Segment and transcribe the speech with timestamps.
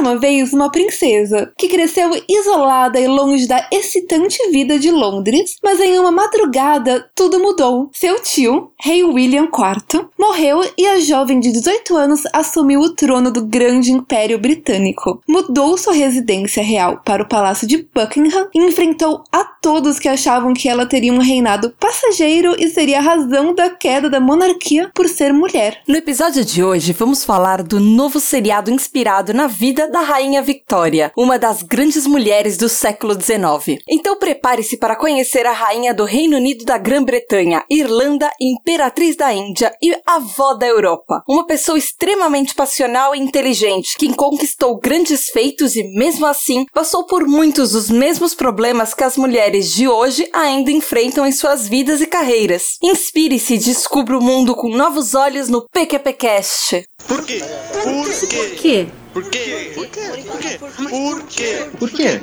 [0.00, 5.78] Uma vez uma princesa que cresceu isolada e longe da excitante vida de Londres, mas
[5.78, 7.90] em uma madrugada tudo mudou.
[7.92, 13.30] Seu tio, rei William IV, morreu e a jovem de 18 anos assumiu o trono
[13.30, 15.20] do grande império britânico.
[15.28, 20.54] Mudou sua residência real para o palácio de Buckingham e enfrentou a todos que achavam
[20.54, 25.06] que ela teria um reinado passageiro e seria a razão da queda da monarquia por
[25.10, 25.82] ser mulher.
[25.86, 31.12] No episódio de hoje, vamos falar do novo seriado inspirado na vida da Rainha Victoria,
[31.16, 33.82] uma das grandes mulheres do século XIX.
[33.88, 39.72] Então prepare-se para conhecer a Rainha do Reino Unido da Grã-Bretanha, Irlanda, Imperatriz da Índia
[39.82, 41.22] e avó da Europa.
[41.28, 47.26] Uma pessoa extremamente passional e inteligente, que conquistou grandes feitos e, mesmo assim, passou por
[47.26, 52.06] muitos dos mesmos problemas que as mulheres de hoje ainda enfrentam em suas vidas e
[52.06, 52.78] carreiras.
[52.82, 56.84] Inspire-se e descubra o mundo com novos olhos no PQPcast.
[57.08, 57.40] Por quê?
[57.82, 58.36] Por quê?
[58.36, 58.86] Por quê?
[59.12, 59.72] Por quê?
[59.74, 60.00] Por quê?
[60.22, 61.70] Por quê?
[61.78, 62.20] Por quê?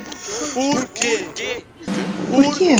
[0.54, 1.18] Por quê?
[2.30, 2.76] Por quê?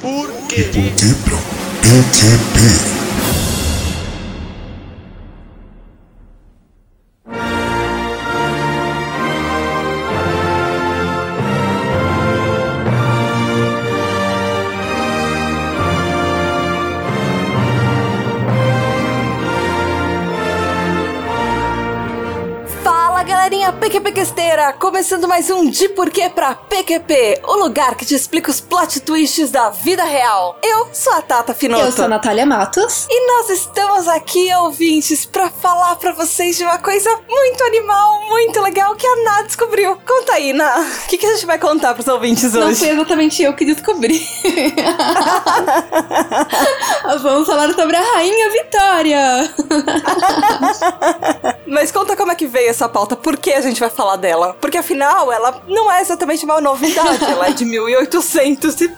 [0.00, 0.64] Por quê?
[0.64, 1.38] Porque pra
[1.82, 2.98] PQP.
[23.48, 24.72] But galerinha PQPquesteira!
[24.74, 29.50] Começando mais um De Porquê pra PQP, o lugar que te explica os plot twists
[29.50, 30.58] da vida real.
[30.62, 31.84] Eu sou a Tata Finoto.
[31.84, 33.06] Eu sou a Natália Matos.
[33.10, 38.60] E nós estamos aqui, ouvintes, pra falar pra vocês de uma coisa muito animal, muito
[38.60, 39.96] legal que a Ná descobriu.
[40.06, 40.86] Conta aí, Ná.
[41.04, 42.80] O que, que a gente vai contar pros ouvintes Não hoje?
[42.80, 44.26] foi exatamente eu que descobri.
[47.22, 49.54] Vamos falar sobre a Rainha Vitória.
[51.66, 54.56] Mas conta como é que veio essa pauta, por que a gente vai falar dela?
[54.60, 58.84] Porque afinal, ela não é exatamente uma novidade, ela é de 1800 e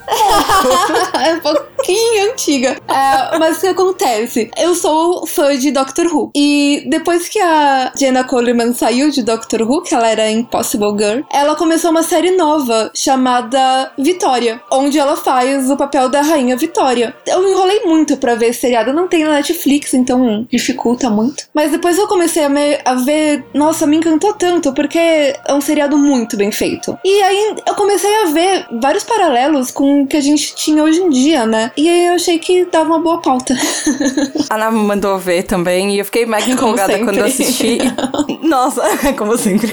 [1.24, 1.40] é um
[1.84, 2.76] pouquinho antiga.
[2.88, 4.50] É, mas o que acontece?
[4.56, 6.30] Eu sou fã de Doctor Who.
[6.36, 11.20] E depois que a Jenna Coleman saiu de Doctor Who, que ela era Impossible Girl,
[11.32, 17.14] ela começou uma série nova chamada Vitória, onde ela faz o papel da Rainha Vitória.
[17.26, 18.92] Eu enrolei muito pra ver esse seriado.
[18.92, 21.44] Não tem na Netflix, então dificulta muito.
[21.54, 23.44] Mas depois eu comecei a, me- a ver.
[23.54, 26.96] Nossa, me encantou tanto, porque é um seriado muito bem feito.
[27.04, 31.00] E aí eu comecei a ver vários paralelos com o que a gente tinha hoje
[31.00, 31.69] em dia, né?
[31.76, 33.54] E aí eu achei que dava uma boa pauta.
[34.50, 37.78] A Ana mandou ver também e eu fiquei mega empolgada quando eu assisti.
[38.42, 38.82] Nossa,
[39.16, 39.70] como sempre.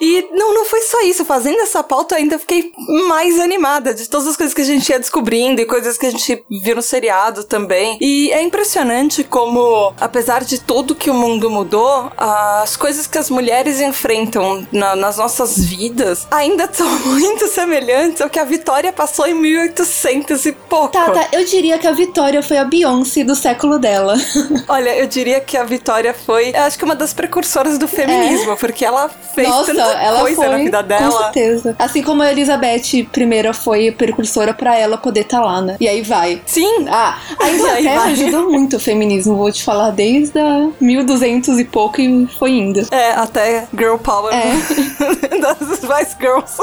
[0.00, 1.24] E não, não foi só isso.
[1.24, 2.72] Fazendo essa pauta, eu ainda fiquei
[3.08, 6.10] mais animada de todas as coisas que a gente ia descobrindo e coisas que a
[6.10, 7.98] gente viu no seriado também.
[8.00, 13.28] E é impressionante como, apesar de tudo que o mundo mudou, as coisas que as
[13.30, 19.26] mulheres enfrentam na- nas nossas vidas ainda são muito semelhantes ao que a Vitória passou
[19.26, 20.88] em 1800 e pouco.
[20.92, 24.14] Tata, eu diria que a Vitória foi a Beyoncé do século dela.
[24.68, 28.56] Olha, eu diria que a Vitória foi, eu acho que uma das precursoras do feminismo,
[28.56, 29.50] porque ela fez É.
[29.50, 30.48] Nossa, tanta ela coisa foi.
[30.48, 31.22] na vida Com dela.
[31.24, 31.76] certeza.
[31.78, 33.08] Assim como a Elizabeth I
[33.54, 35.76] foi precursora pra ela poder estar lá, né?
[35.80, 36.40] E aí vai.
[36.46, 41.64] Sim, Ah, a Inglaterra ajudou muito o feminismo, vou te falar, desde a 1200 e
[41.64, 42.86] pouco e foi indo.
[42.90, 44.50] é, até Girl Power É.
[45.40, 46.56] das Spice Girls.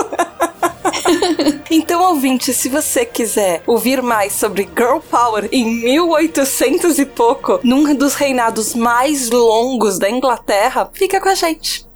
[1.70, 7.96] então, ouvinte, se você quiser ouvir mais sobre Girl Power em 1800 e pouco, num
[7.96, 11.88] dos reinados mais longos da Inglaterra, fica com a gente.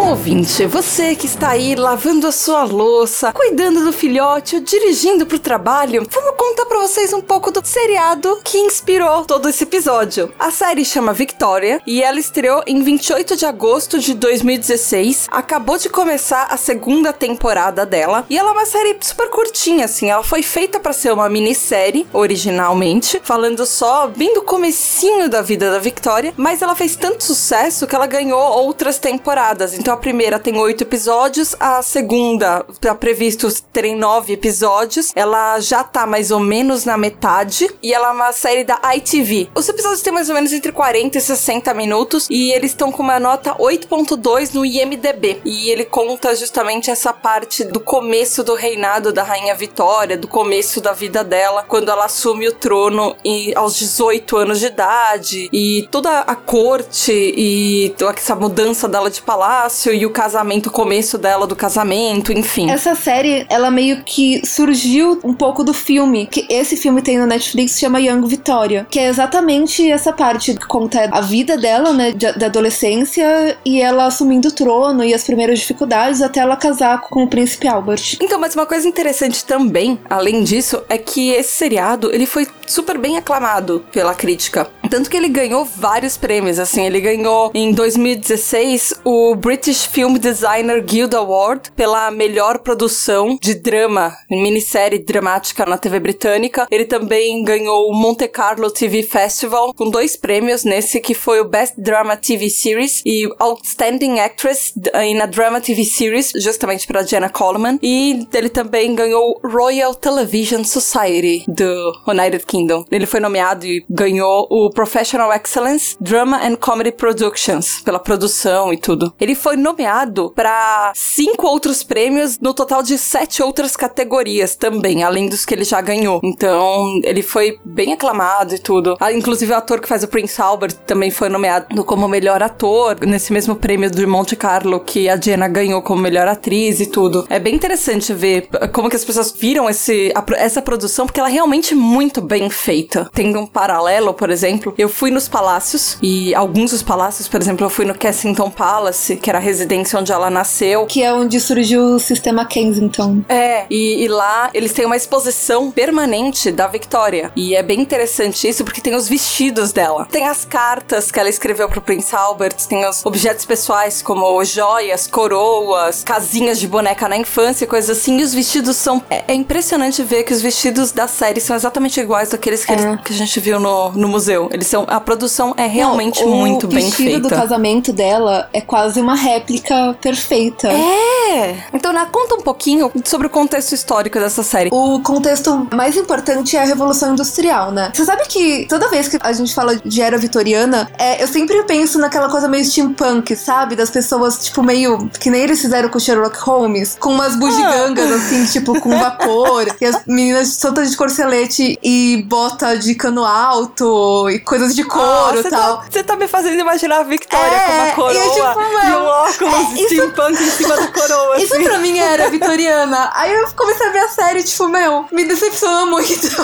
[0.00, 5.26] Bom, ouvinte, você que está aí lavando a sua louça, cuidando do filhote ou dirigindo
[5.26, 10.32] pro trabalho, vamos contar pra vocês um pouco do seriado que inspirou todo esse episódio.
[10.38, 15.28] A série chama Victoria e ela estreou em 28 de agosto de 2016.
[15.30, 20.08] Acabou de começar a segunda temporada dela e ela é uma série super curtinha, assim.
[20.08, 25.70] Ela foi feita pra ser uma minissérie originalmente, falando só bem do comecinho da vida
[25.70, 29.74] da Victoria, mas ela fez tanto sucesso que ela ganhou outras temporadas.
[29.74, 35.12] Então a primeira tem oito episódios, a segunda tá previsto terem nove episódios.
[35.14, 39.48] Ela já tá mais ou menos na metade e ela é uma série da ITV.
[39.54, 43.02] Os episódios têm mais ou menos entre 40 e 60 minutos e eles estão com
[43.02, 45.40] uma nota 8.2 no IMDb.
[45.44, 50.80] E ele conta justamente essa parte do começo do reinado da rainha Vitória, do começo
[50.80, 55.88] da vida dela, quando ela assume o trono e, aos 18 anos de idade e
[55.90, 61.18] toda a corte e essa mudança dela de palácio e e o casamento, o começo
[61.18, 62.70] dela do casamento, enfim.
[62.70, 67.26] Essa série, ela meio que surgiu um pouco do filme, que esse filme tem no
[67.26, 72.12] Netflix, chama Young Victoria, que é exatamente essa parte que conta a vida dela, né,
[72.12, 77.24] da adolescência e ela assumindo o trono e as primeiras dificuldades até ela casar com
[77.24, 78.16] o príncipe Albert.
[78.22, 82.96] Então, mas uma coisa interessante também, além disso, é que esse seriado, ele foi super
[82.96, 84.66] bem aclamado pela crítica.
[84.88, 90.82] Tanto que ele ganhou vários prêmios, assim, ele ganhou em 2016 o British Film Designer
[90.82, 96.66] Guild Award pela melhor produção de drama, minissérie dramática na TV britânica.
[96.70, 101.48] Ele também ganhou o Monte Carlo TV Festival com dois prêmios nesse que foi o
[101.48, 104.72] Best Drama TV Series e Outstanding Actress
[105.04, 107.78] in a Drama TV Series, justamente para Jenna Coleman.
[107.82, 112.84] E ele também ganhou Royal Television Society do United Kingdom.
[112.90, 118.76] Ele foi nomeado e ganhou o Professional Excellence Drama and Comedy Productions, pela produção e
[118.76, 119.12] tudo.
[119.20, 125.28] Ele foi nomeado para cinco outros prêmios, no total de sete outras categorias também, além
[125.28, 126.20] dos que ele já ganhou.
[126.24, 128.96] Então, ele foi bem aclamado e tudo.
[129.00, 132.96] Ah, inclusive, o ator que faz o Prince Albert também foi nomeado como melhor ator,
[133.06, 137.26] nesse mesmo prêmio do Monte Carlo que a Jenna ganhou como melhor atriz e tudo.
[137.28, 141.28] É bem interessante ver como que as pessoas viram esse, a, essa produção, porque ela
[141.28, 143.08] é realmente muito bem feita.
[143.12, 147.64] Tem um paralelo, por exemplo, eu fui nos palácios e alguns dos palácios, por exemplo,
[147.66, 150.86] eu fui no Kensington Palace, que era residência onde ela nasceu.
[150.86, 153.22] Que é onde surgiu o sistema Kensington.
[153.28, 157.30] É, e, e lá eles têm uma exposição permanente da Victoria.
[157.34, 160.06] E é bem interessante isso porque tem os vestidos dela.
[160.10, 165.06] Tem as cartas que ela escreveu pro Prince Albert, tem os objetos pessoais como joias,
[165.06, 168.18] coroas, casinhas de boneca na infância, coisas assim.
[168.20, 169.02] E os vestidos são.
[169.10, 172.96] É, é impressionante ver que os vestidos da série são exatamente iguais daqueles que, é.
[172.98, 174.48] que a gente viu no, no museu.
[174.52, 174.84] Eles são.
[174.86, 176.94] A produção é realmente Não, muito bem feita.
[176.94, 180.68] O vestido do casamento dela é quase uma réplica perfeita.
[180.68, 181.64] É!
[181.72, 184.68] Então, na, conta um pouquinho sobre o contexto histórico dessa série.
[184.72, 187.90] O contexto mais importante é a Revolução Industrial, né?
[187.94, 191.62] Você sabe que toda vez que a gente fala de era vitoriana, é, eu sempre
[191.64, 193.74] penso naquela coisa meio steampunk, sabe?
[193.74, 195.08] Das pessoas, tipo, meio.
[195.20, 198.16] Que nem eles fizeram com o Sherlock Holmes, com umas bugigangas, ah.
[198.16, 199.66] assim, tipo, com vapor.
[199.80, 205.40] e as meninas todas de corcelete e bota de cano alto e coisas de couro
[205.40, 205.84] e tal.
[205.88, 208.90] Você tá, tá, me fazendo imaginar a Victoria é, com uma coroa e, tipo, e
[208.90, 209.29] um óculos
[209.80, 211.36] é, steampunk em cima da coroa.
[211.38, 211.64] Isso assim.
[211.64, 213.10] pra mim era vitoriana.
[213.14, 216.28] Aí eu comecei a ver a série, tipo, meu, me decepcionou muito.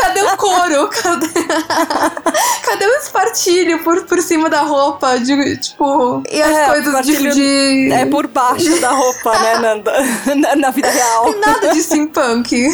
[0.00, 0.88] Cadê o couro?
[0.88, 1.28] Cadê,
[2.64, 5.18] Cadê o espartilho por, por cima da roupa?
[5.18, 10.34] De, tipo, e as é, coisas de, de, É por baixo da roupa, né, na,
[10.34, 11.34] na, na vida real.
[11.38, 12.68] Nada de steampunk.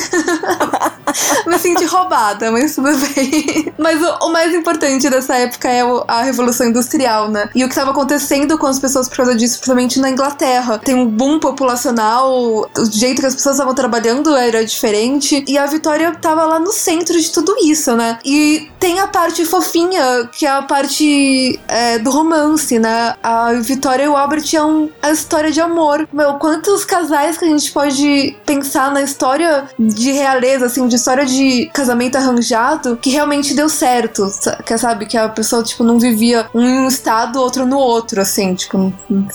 [1.46, 3.72] me senti roubada, mas tudo bem.
[3.78, 7.50] Mas o, o, mais importante dessa época é a Revolução Industrial, né?
[7.54, 10.78] E o que estava acontecendo com as pessoas por causa disso, principalmente na Inglaterra.
[10.78, 15.44] Tem um boom populacional, o jeito que as pessoas estavam trabalhando era diferente.
[15.46, 18.19] E a Vitória estava lá no centro de tudo isso, né?
[18.25, 23.14] E tem a parte fofinha, que é a parte é, do romance, né?
[23.22, 26.08] A Vitória e o Albert é um, a história de amor.
[26.12, 31.26] Meu, quantos casais que a gente pode pensar na história de realeza, assim, de história
[31.26, 34.31] de casamento arranjado, que realmente deu certo,
[34.64, 35.06] que sabe?
[35.06, 38.93] Que a pessoa, tipo, não vivia um em um estado, outro no outro, assim, tipo,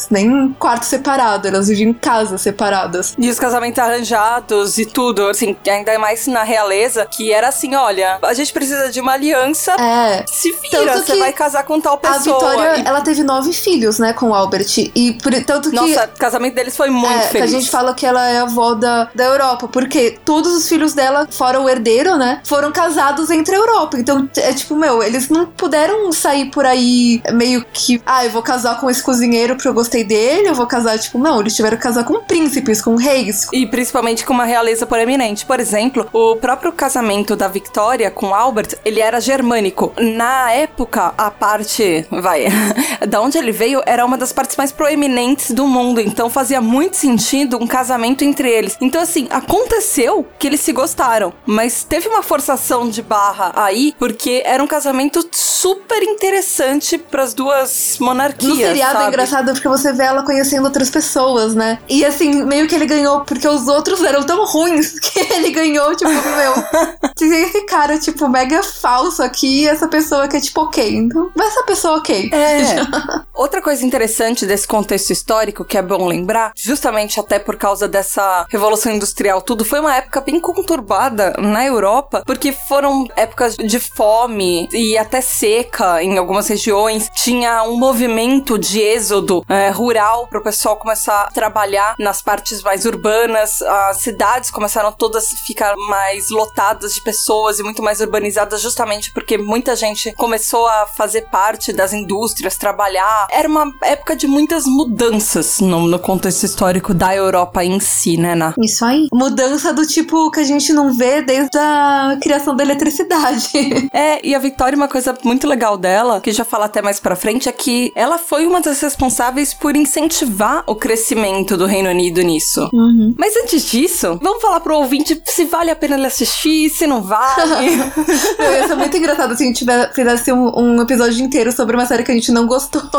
[0.10, 3.16] nem em quarto separado, elas viviam em casas separadas.
[3.18, 8.20] E os casamentos arranjados e tudo, assim, ainda mais na realeza, que era assim, olha,
[8.22, 10.26] a gente precisa de uma aliança, é.
[10.28, 12.38] se vira, você vai casar com tal pessoa.
[12.38, 12.88] A Vitória, e...
[12.88, 15.76] ela teve nove filhos, né, com o Albert, e por, tanto que...
[15.76, 17.54] Nossa, o casamento deles foi muito é, feliz.
[17.54, 20.94] a gente fala que ela é a avó da, da Europa, porque todos os filhos
[20.94, 25.30] dela, fora o herdeiro, né, foram casados entre a Europa, então, é tipo, meu, eles
[25.30, 29.68] não puderam sair por aí meio que, ah, eu vou casar com esse cozinheiro porque
[29.68, 32.96] eu gostei dele, eu vou casar, tipo, não, eles tiveram que casar com príncipes, com
[32.96, 33.48] reis.
[33.54, 35.46] E principalmente com uma realeza proeminente.
[35.46, 39.94] Por exemplo, o próprio casamento da Victoria com Albert, ele era germânico.
[39.98, 42.46] Na época, a parte, vai,
[43.08, 46.00] da onde ele veio, era uma das partes mais proeminentes do mundo.
[46.00, 48.78] Então fazia muito sentido um casamento entre eles.
[48.82, 54.42] Então, assim, aconteceu que eles se gostaram, mas teve uma forçação de barra aí, porque
[54.46, 58.75] era um casamento super interessante para as duas monarquias.
[58.76, 59.06] Seriado é sabe?
[59.06, 61.80] é engraçado porque você vê ela conhecendo outras pessoas, né?
[61.88, 65.96] E assim, meio que ele ganhou porque os outros eram tão ruins que ele ganhou,
[65.96, 66.54] tipo, meu.
[67.16, 70.96] Tem esse cara, tipo, mega falso aqui e essa pessoa que é tipo ok.
[70.96, 72.30] Então, vai essa pessoa ok.
[72.32, 72.66] É.
[73.34, 78.46] Outra coisa interessante desse contexto histórico que é bom lembrar, justamente até por causa dessa
[78.50, 84.68] revolução industrial, tudo foi uma época bem conturbada na Europa, porque foram épocas de fome
[84.72, 87.10] e até seca em algumas regiões.
[87.14, 92.62] Tinha um movimento de êxodo é, rural para o pessoal começar a trabalhar nas partes
[92.62, 93.62] mais urbanas.
[93.62, 99.12] As cidades começaram todas a ficar mais lotadas de pessoas e muito mais urbanizadas, justamente
[99.12, 103.28] porque muita gente começou a fazer parte das indústrias, trabalhar.
[103.32, 108.36] Era uma época de muitas mudanças no, no contexto histórico da Europa em si, né,
[108.36, 108.54] Ná?
[108.60, 109.08] Isso aí.
[109.14, 113.50] Mudança do tipo que a gente não vê desde a criação da eletricidade.
[113.94, 117.16] É, e a Victoria, uma coisa muito legal dela, que já fala até mais pra
[117.16, 122.22] frente, é que ela foi uma das responsáveis por incentivar o crescimento do Reino Unido
[122.22, 122.70] nisso.
[122.74, 123.14] Uhum.
[123.18, 127.02] Mas antes disso, vamos falar pro ouvinte se vale a pena ele assistir, se não
[127.02, 127.76] vale.
[128.40, 131.86] Meu, ia ser muito engraçado se a gente fizesse um, um episódio inteiro sobre uma
[131.86, 132.82] série que a gente não gostou.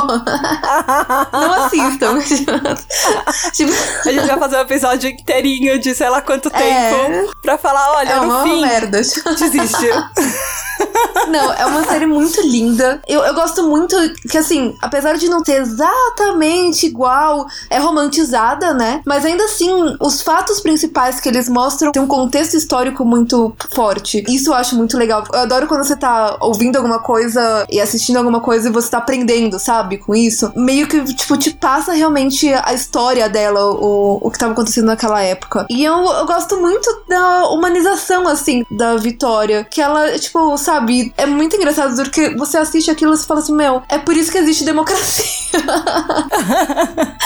[1.33, 2.19] não assistam.
[3.53, 3.73] tipo,
[4.05, 7.27] a gente vai fazer um episódio inteirinho de sei lá quanto tempo É.
[7.43, 8.99] pra falar, olha, é no uma fim, merda.
[8.99, 9.87] desiste.
[11.29, 13.01] Não, é uma série muito linda.
[13.07, 13.97] Eu, eu gosto muito
[14.29, 19.01] que, assim, apesar de não ter exatamente igual, é romantizada, né?
[19.05, 24.25] Mas ainda assim, os fatos principais que eles mostram têm um contexto histórico muito forte.
[24.29, 25.25] Isso eu acho muito legal.
[25.33, 28.99] Eu adoro quando você tá ouvindo alguma coisa e assistindo alguma coisa e você tá
[28.99, 29.99] aprendendo, sabe?
[29.99, 30.53] Com isso.
[30.55, 35.23] Meio que, tipo, te passa realmente a história dela, o, o que tava acontecendo naquela
[35.23, 35.67] época.
[35.69, 39.65] E eu, eu gosto muito da humanização, assim, da Vitória.
[39.65, 43.55] Que ela, tipo, sabe, é muito engraçado porque você assiste aquilo e você fala assim,
[43.55, 45.25] meu, é por isso que existe democracia.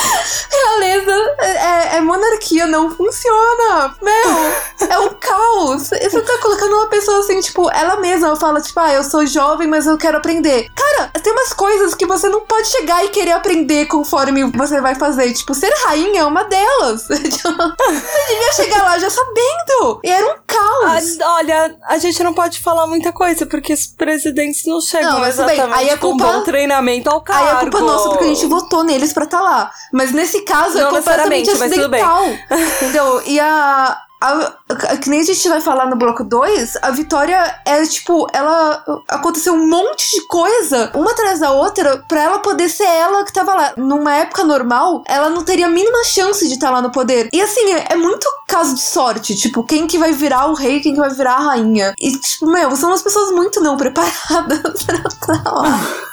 [0.50, 3.94] Realeza é, é monarquia, não funciona.
[4.02, 5.88] Meu, é um caos.
[5.88, 9.66] Você tá colocando uma pessoa assim, tipo, ela mesma fala, tipo, ah, eu sou jovem,
[9.66, 10.68] mas eu quero aprender.
[10.75, 14.94] Cara, tem umas coisas que você não pode chegar e querer aprender conforme você vai
[14.94, 15.32] fazer.
[15.32, 17.09] Tipo, ser rainha é uma delas.
[17.09, 20.00] você devia chegar lá já sabendo.
[20.04, 21.18] E era um caos.
[21.20, 25.31] Ah, olha, a gente não pode falar muita coisa, porque os presidentes não chegam Não,
[25.31, 25.55] tudo bem.
[25.55, 27.45] exatamente Aí é com um culpa- bom treinamento ao cargo.
[27.49, 29.71] Aí é culpa nossa porque a gente votou neles pra estar lá.
[29.93, 32.03] Mas nesse caso é Não completamente necessariamente, mas tudo bem.
[32.03, 32.59] acidental.
[32.83, 33.23] Entendeu?
[33.27, 37.61] E a, a- a- Que nem a gente vai falar no bloco 2, a Vitória
[37.65, 38.85] é tipo, ela.
[39.09, 43.33] Aconteceu um monte de coisa, uma atrás da outra, pra ela poder ser ela que
[43.33, 43.73] tava lá.
[43.77, 47.29] Numa época normal, ela não teria a mínima chance de estar lá no poder.
[47.33, 49.35] E assim, é, é muito caso de sorte.
[49.35, 51.95] Tipo, quem que vai virar o rei, quem que vai virar a rainha.
[51.99, 56.10] E, tipo, meu, são umas pessoas muito não preparadas pra estar lá.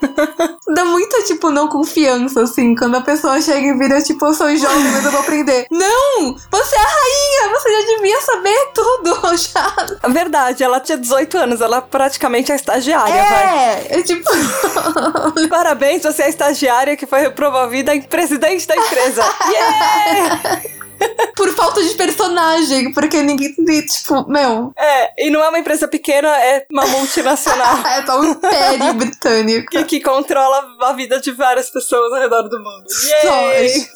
[0.74, 4.54] Dá muita, tipo, não confiança, assim, quando a pessoa chega e vira, tipo, eu sou
[4.56, 5.66] jovem, mas eu vou aprender.
[5.70, 6.36] Não!
[6.50, 7.58] Você é a rainha!
[7.58, 10.08] Você já devia saber tudo, já.
[10.08, 13.58] Verdade, ela tinha 18 anos, ela praticamente é estagiária, vai.
[13.58, 14.30] É, é tipo.
[15.48, 19.22] Parabéns, você é a estagiária que foi promovida em presidente da empresa.
[19.50, 20.62] yeah!
[21.36, 23.54] por falta de personagem, porque ninguém.
[23.86, 24.72] Tipo, meu.
[24.78, 27.78] É, e não é uma empresa pequena, é uma multinacional.
[27.90, 29.70] É só um império britânico.
[29.70, 32.84] que, que controla a vida de várias pessoas ao redor do mundo.
[33.24, 33.86] Yay!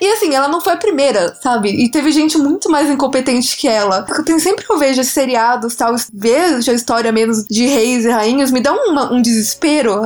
[0.00, 1.70] E assim, ela não foi a primeira, sabe?
[1.70, 4.02] E teve gente muito mais incompetente que ela.
[4.02, 8.10] Porque tem sempre que eu vejo seriados tal, vejo a história mesmo de reis e
[8.10, 10.00] rainhas, me dá uma- um desespero.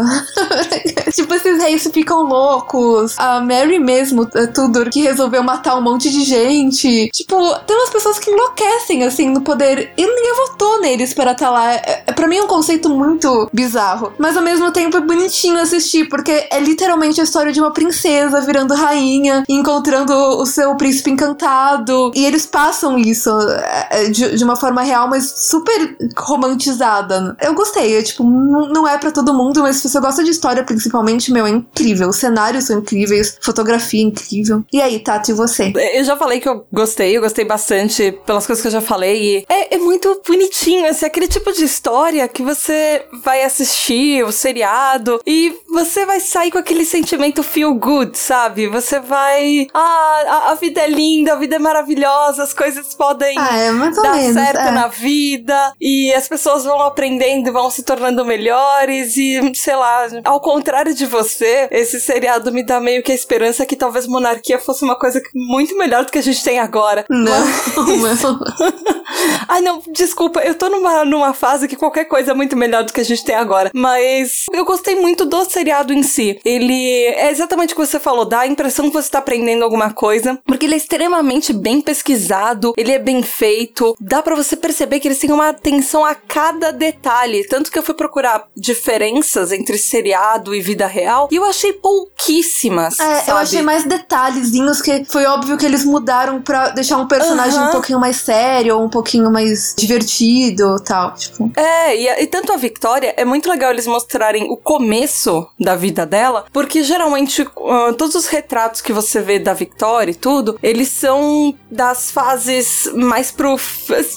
[1.14, 3.14] tipo, esses reis ficam loucos.
[3.18, 7.10] A Mary mesmo, a Tudor, que resolveu matar um monte de gente.
[7.12, 9.92] Tipo, tem umas pessoas que enlouquecem, assim, no poder.
[9.96, 11.72] E ninguém votou neles para estar lá.
[11.72, 14.12] É, é, pra mim é um conceito muito bizarro.
[14.18, 18.40] Mas ao mesmo tempo é bonitinho assistir, porque é literalmente a história de uma princesa
[18.40, 22.12] virando rainha, encontrando o seu príncipe encantado.
[22.14, 27.36] E eles passam isso é, é, de, de uma forma real, mas super romantizada.
[27.40, 31.32] Eu gostei, tipo, não, é pra todo mundo, mas se você gosta de história principalmente,
[31.32, 32.08] meu, é incrível.
[32.08, 34.64] Os cenários são incríveis, fotografia incrível.
[34.72, 35.72] E aí, Tati, e você?
[35.94, 39.38] Eu já falei que eu gostei, eu gostei bastante pelas coisas que eu já falei.
[39.38, 44.30] E é, é muito bonitinho, assim, aquele tipo de história que você vai assistir o
[44.30, 48.66] seriado e você vai sair com aquele sentimento feel good, sabe?
[48.68, 49.66] Você vai.
[49.72, 53.72] Ah, a, a vida é linda, a vida é maravilhosa, as coisas podem Ah, é
[53.72, 54.34] dar menos.
[54.34, 54.70] certo é.
[54.72, 60.40] na vida e as pessoas vão aprendendo, vão se tornando melhores e, sei lá, ao
[60.40, 64.84] contrário de você, esse seriado me dá meio que a esperança que talvez monarquia fosse
[64.84, 67.04] uma coisa muito melhor que a gente tem agora.
[67.08, 67.46] Não.
[67.76, 68.40] não, não.
[69.48, 72.92] Ai, não, desculpa, eu tô numa, numa fase que qualquer coisa é muito melhor do
[72.92, 73.70] que a gente tem agora.
[73.74, 76.40] Mas eu gostei muito do seriado em si.
[76.44, 79.92] Ele é exatamente o que você falou, dá a impressão que você tá aprendendo alguma
[79.92, 85.00] coisa, porque ele é extremamente bem pesquisado, ele é bem feito, dá para você perceber
[85.00, 87.46] que eles têm uma atenção a cada detalhe.
[87.46, 92.98] Tanto que eu fui procurar diferenças entre seriado e vida real e eu achei pouquíssimas.
[92.98, 93.30] É, sabe?
[93.30, 95.99] eu achei mais detalhezinhos que foi óbvio que eles mudaram
[96.44, 97.68] pra deixar um personagem Aham.
[97.68, 101.14] um pouquinho mais sério, ou um pouquinho mais divertido tal.
[101.14, 101.50] Tipo.
[101.56, 106.06] É, e, e tanto a Victoria, é muito legal eles mostrarem o começo da vida
[106.06, 110.88] dela, porque geralmente ah, todos os retratos que você vê da Victoria e tudo, eles
[110.88, 113.56] são das fases mais pro.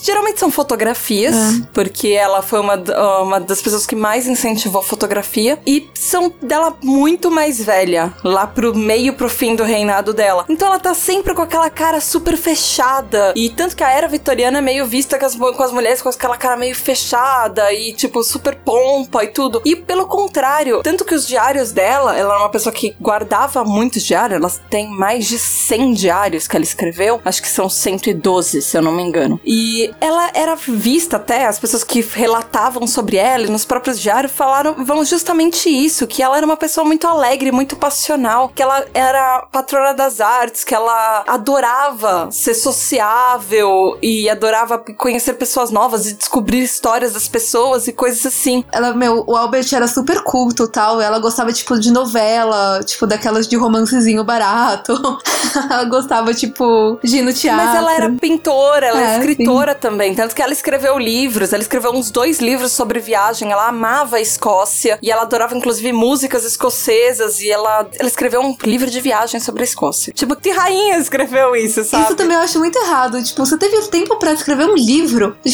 [0.04, 1.36] Geralmente são fotografias,
[1.74, 6.34] porque ela foi uma, ah, uma das pessoas que mais incentivou a fotografia, e são
[6.42, 10.46] dela muito mais velha, lá pro meio pro fim do reinado dela.
[10.50, 14.60] Então ela tá sempre com aquela cara super fechada, e tanto que a era vitoriana
[14.60, 18.24] é meio vista com as, com as mulheres com aquela cara meio fechada e, tipo,
[18.24, 19.62] super pompa e tudo.
[19.65, 24.03] E pelo contrário, tanto que os diários dela, ela é uma pessoa que guardava muitos
[24.03, 28.77] diários, ela tem mais de 100 diários que ela escreveu, acho que são 112, se
[28.77, 29.39] eu não me engano.
[29.46, 34.84] E ela era vista até, as pessoas que relatavam sobre ela nos próprios diários falaram
[34.84, 39.48] vão justamente isso, que ela era uma pessoa muito alegre, muito passional, que ela era
[39.51, 41.52] patrona das artes, que ela adorava
[42.31, 48.63] ser sociável e adorava conhecer pessoas novas e descobrir histórias das pessoas e coisas assim.
[48.72, 51.01] Ela, meu, o Albert era super culto tal.
[51.01, 54.93] Ela gostava, tipo, de novela, tipo, daquelas de romancezinho barato.
[55.69, 57.65] ela gostava, tipo, de ir no teatro.
[57.65, 60.15] Mas ela era pintora, ela é, É, escritora também.
[60.15, 61.53] Tanto que ela escreveu livros.
[61.53, 63.51] Ela escreveu uns dois livros sobre viagem.
[63.51, 64.98] Ela amava a Escócia.
[65.01, 67.39] E ela adorava, inclusive, músicas escocesas.
[67.41, 70.13] E ela, ela escreveu um livro de viagem sobre a Escócia.
[70.13, 72.04] Tipo, que rainha escreveu isso, sabe?
[72.04, 73.22] Isso também eu acho muito errado.
[73.24, 75.36] Tipo, você teve tempo pra escrever um livro?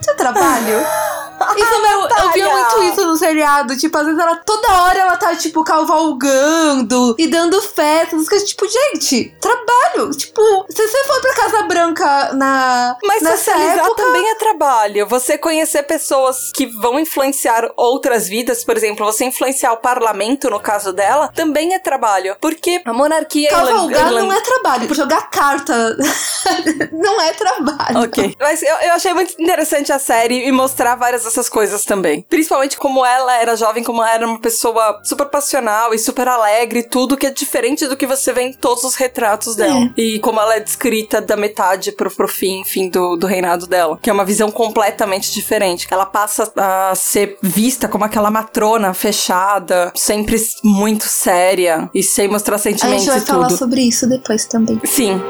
[0.00, 0.78] Seu trabalho?
[1.56, 3.76] Isso, meu, eu via muito isso no seriado.
[3.76, 8.28] Tipo, às vezes ela toda hora ela tá, tipo, cavalgando e dando festas.
[8.28, 9.83] Que, tipo, gente, trabalho.
[10.16, 12.96] Tipo, se você for pra Casa Branca na.
[13.04, 15.06] Mas socializar época, também é trabalho.
[15.06, 20.60] Você conhecer pessoas que vão influenciar outras vidas, por exemplo, você influenciar o parlamento, no
[20.60, 22.36] caso dela, também é trabalho.
[22.40, 24.94] Porque a monarquia Cavalgar irlan- não é trabalho.
[24.94, 25.96] Jogar carta
[26.92, 28.00] não é trabalho.
[28.04, 28.36] Ok.
[28.40, 32.22] Mas eu, eu achei muito interessante a série e mostrar várias dessas coisas também.
[32.22, 36.82] Principalmente como ela era jovem, como ela era uma pessoa super passional e super alegre,
[36.82, 39.83] tudo que é diferente do que você vê em todos os retratos dela.
[39.96, 43.98] E como ela é descrita da metade pro, pro fim, fim do, do reinado dela.
[44.00, 45.86] Que é uma visão completamente diferente.
[45.90, 52.56] Ela passa a ser vista como aquela matrona fechada, sempre muito séria e sem mostrar
[52.56, 54.80] A sentimentos gente vai falar sobre isso depois também.
[54.84, 55.20] Sim.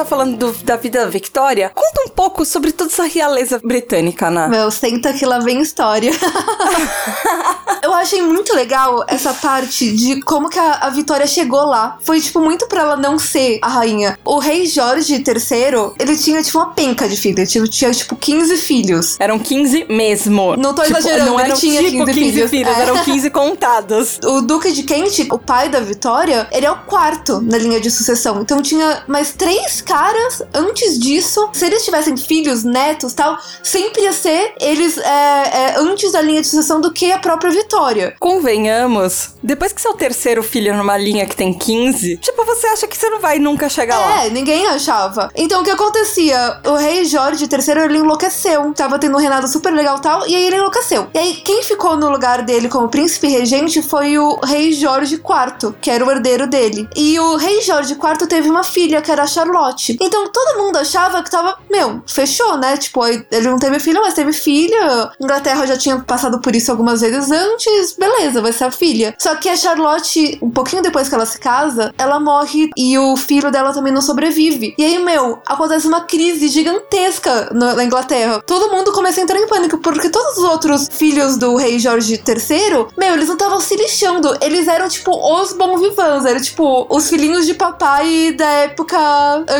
[0.00, 4.28] Tá falando do- da vida da Victoria, conta um pouco sobre toda essa realeza britânica,
[4.28, 4.48] Ana.
[4.48, 6.10] Meu, senta que lá vem história.
[7.82, 11.98] Eu achei muito legal essa parte de como que a, a Vitória chegou lá.
[12.02, 14.18] Foi, tipo, muito pra ela não ser a rainha.
[14.24, 17.54] O rei Jorge III, ele tinha, tipo, uma penca de filhos.
[17.56, 19.16] Ele tinha, tipo, 15 filhos.
[19.18, 20.56] Eram 15 mesmo.
[20.56, 22.76] Não tô Tipo, exagerando, não ele eram tinha tipo 15 filhos.
[22.76, 22.82] É.
[22.82, 24.18] eram 15 contados.
[24.24, 27.90] O Duque de Kent, o pai da Vitória, ele é o quarto na linha de
[27.90, 28.40] sucessão.
[28.42, 31.50] Então tinha mais três caras antes disso.
[31.52, 36.40] Se eles tivessem filhos, netos tal, sempre ia ser eles é, é, antes da linha
[36.40, 38.14] de sucessão do que a própria Vitória.
[38.20, 42.86] Convenhamos, depois que seu terceiro filho é numa linha que tem 15, tipo, você acha
[42.86, 44.26] que você não vai nunca chegar lá.
[44.26, 45.28] É, ninguém achava.
[45.34, 46.60] Então o que acontecia?
[46.64, 48.72] O rei Jorge III ele enlouqueceu.
[48.74, 51.08] Tava tendo um reinado super legal e tal, e aí ele enlouqueceu.
[51.12, 55.74] E aí quem ficou no lugar dele como príncipe regente foi o rei Jorge IV,
[55.80, 56.88] que era o herdeiro dele.
[56.94, 59.69] E o rei Jorge IV teve uma filha, que era a Charlotte.
[60.00, 62.76] Então todo mundo achava que tava, meu, fechou, né?
[62.76, 65.10] Tipo, ele não teve filho, mas teve filha.
[65.20, 69.14] Inglaterra já tinha passado por isso algumas vezes antes, beleza, vai ser a filha.
[69.18, 73.16] Só que a Charlotte, um pouquinho depois que ela se casa, ela morre e o
[73.16, 74.74] filho dela também não sobrevive.
[74.78, 78.42] E aí, meu, acontece uma crise gigantesca na Inglaterra.
[78.46, 82.14] Todo mundo começa a entrar em pânico, porque todos os outros filhos do rei Jorge
[82.14, 84.36] III, meu, eles não estavam se lixando.
[84.40, 86.24] Eles eram, tipo, os bons vivans.
[86.24, 88.98] Eram, tipo, os filhinhos de papai da época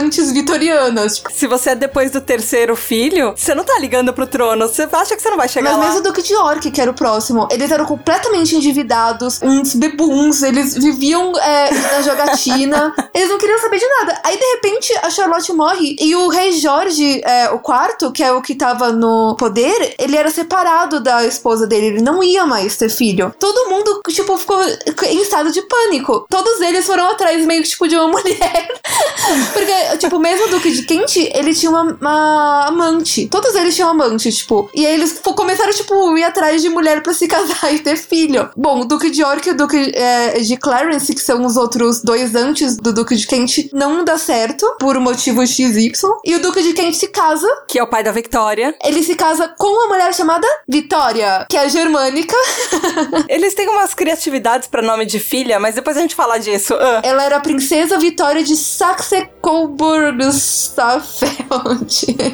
[0.00, 1.16] antes vitorianas.
[1.16, 4.88] Tipo, Se você é depois do terceiro filho, você não tá ligando pro trono, você
[4.92, 5.84] acha que você não vai chegar mas lá.
[5.86, 10.42] mesmo o Duque de York, que era o próximo, eles eram completamente endividados, uns bebuns,
[10.42, 14.20] eles viviam é, na jogatina, eles não queriam saber de nada.
[14.24, 18.32] Aí, de repente, a Charlotte morre e o rei Jorge, é, o quarto, que é
[18.32, 22.76] o que tava no poder, ele era separado da esposa dele, ele não ia mais
[22.76, 23.34] ter filho.
[23.38, 24.60] Todo mundo, tipo, ficou
[25.04, 26.26] em estado de pânico.
[26.28, 28.68] Todos eles foram atrás meio que, tipo, de uma mulher.
[29.52, 33.28] Porque, tipo, mesmo o Duque de Kent, ele tinha uma, uma amante.
[33.28, 34.70] Todos eles tinham amante, tipo.
[34.74, 38.50] E aí eles começaram, tipo, ir atrás de mulher pra se casar e ter filho.
[38.56, 42.02] Bom, o Duque de York e o Duque é, de Clarence, que são os outros
[42.02, 45.92] dois antes do Duque de Kent, não dá certo por motivo XY.
[46.24, 47.48] E o Duque de Kent se casa.
[47.68, 48.74] Que é o pai da Victoria.
[48.84, 52.36] Ele se casa com uma mulher chamada Vitória, que é germânica.
[53.28, 56.74] Eles têm umas criatividades pra nome de filha, mas depois a gente fala disso.
[56.74, 57.00] Ah.
[57.02, 58.56] Ela era a princesa Vitória de
[59.80, 62.16] Saxe-Coburg-Safeld.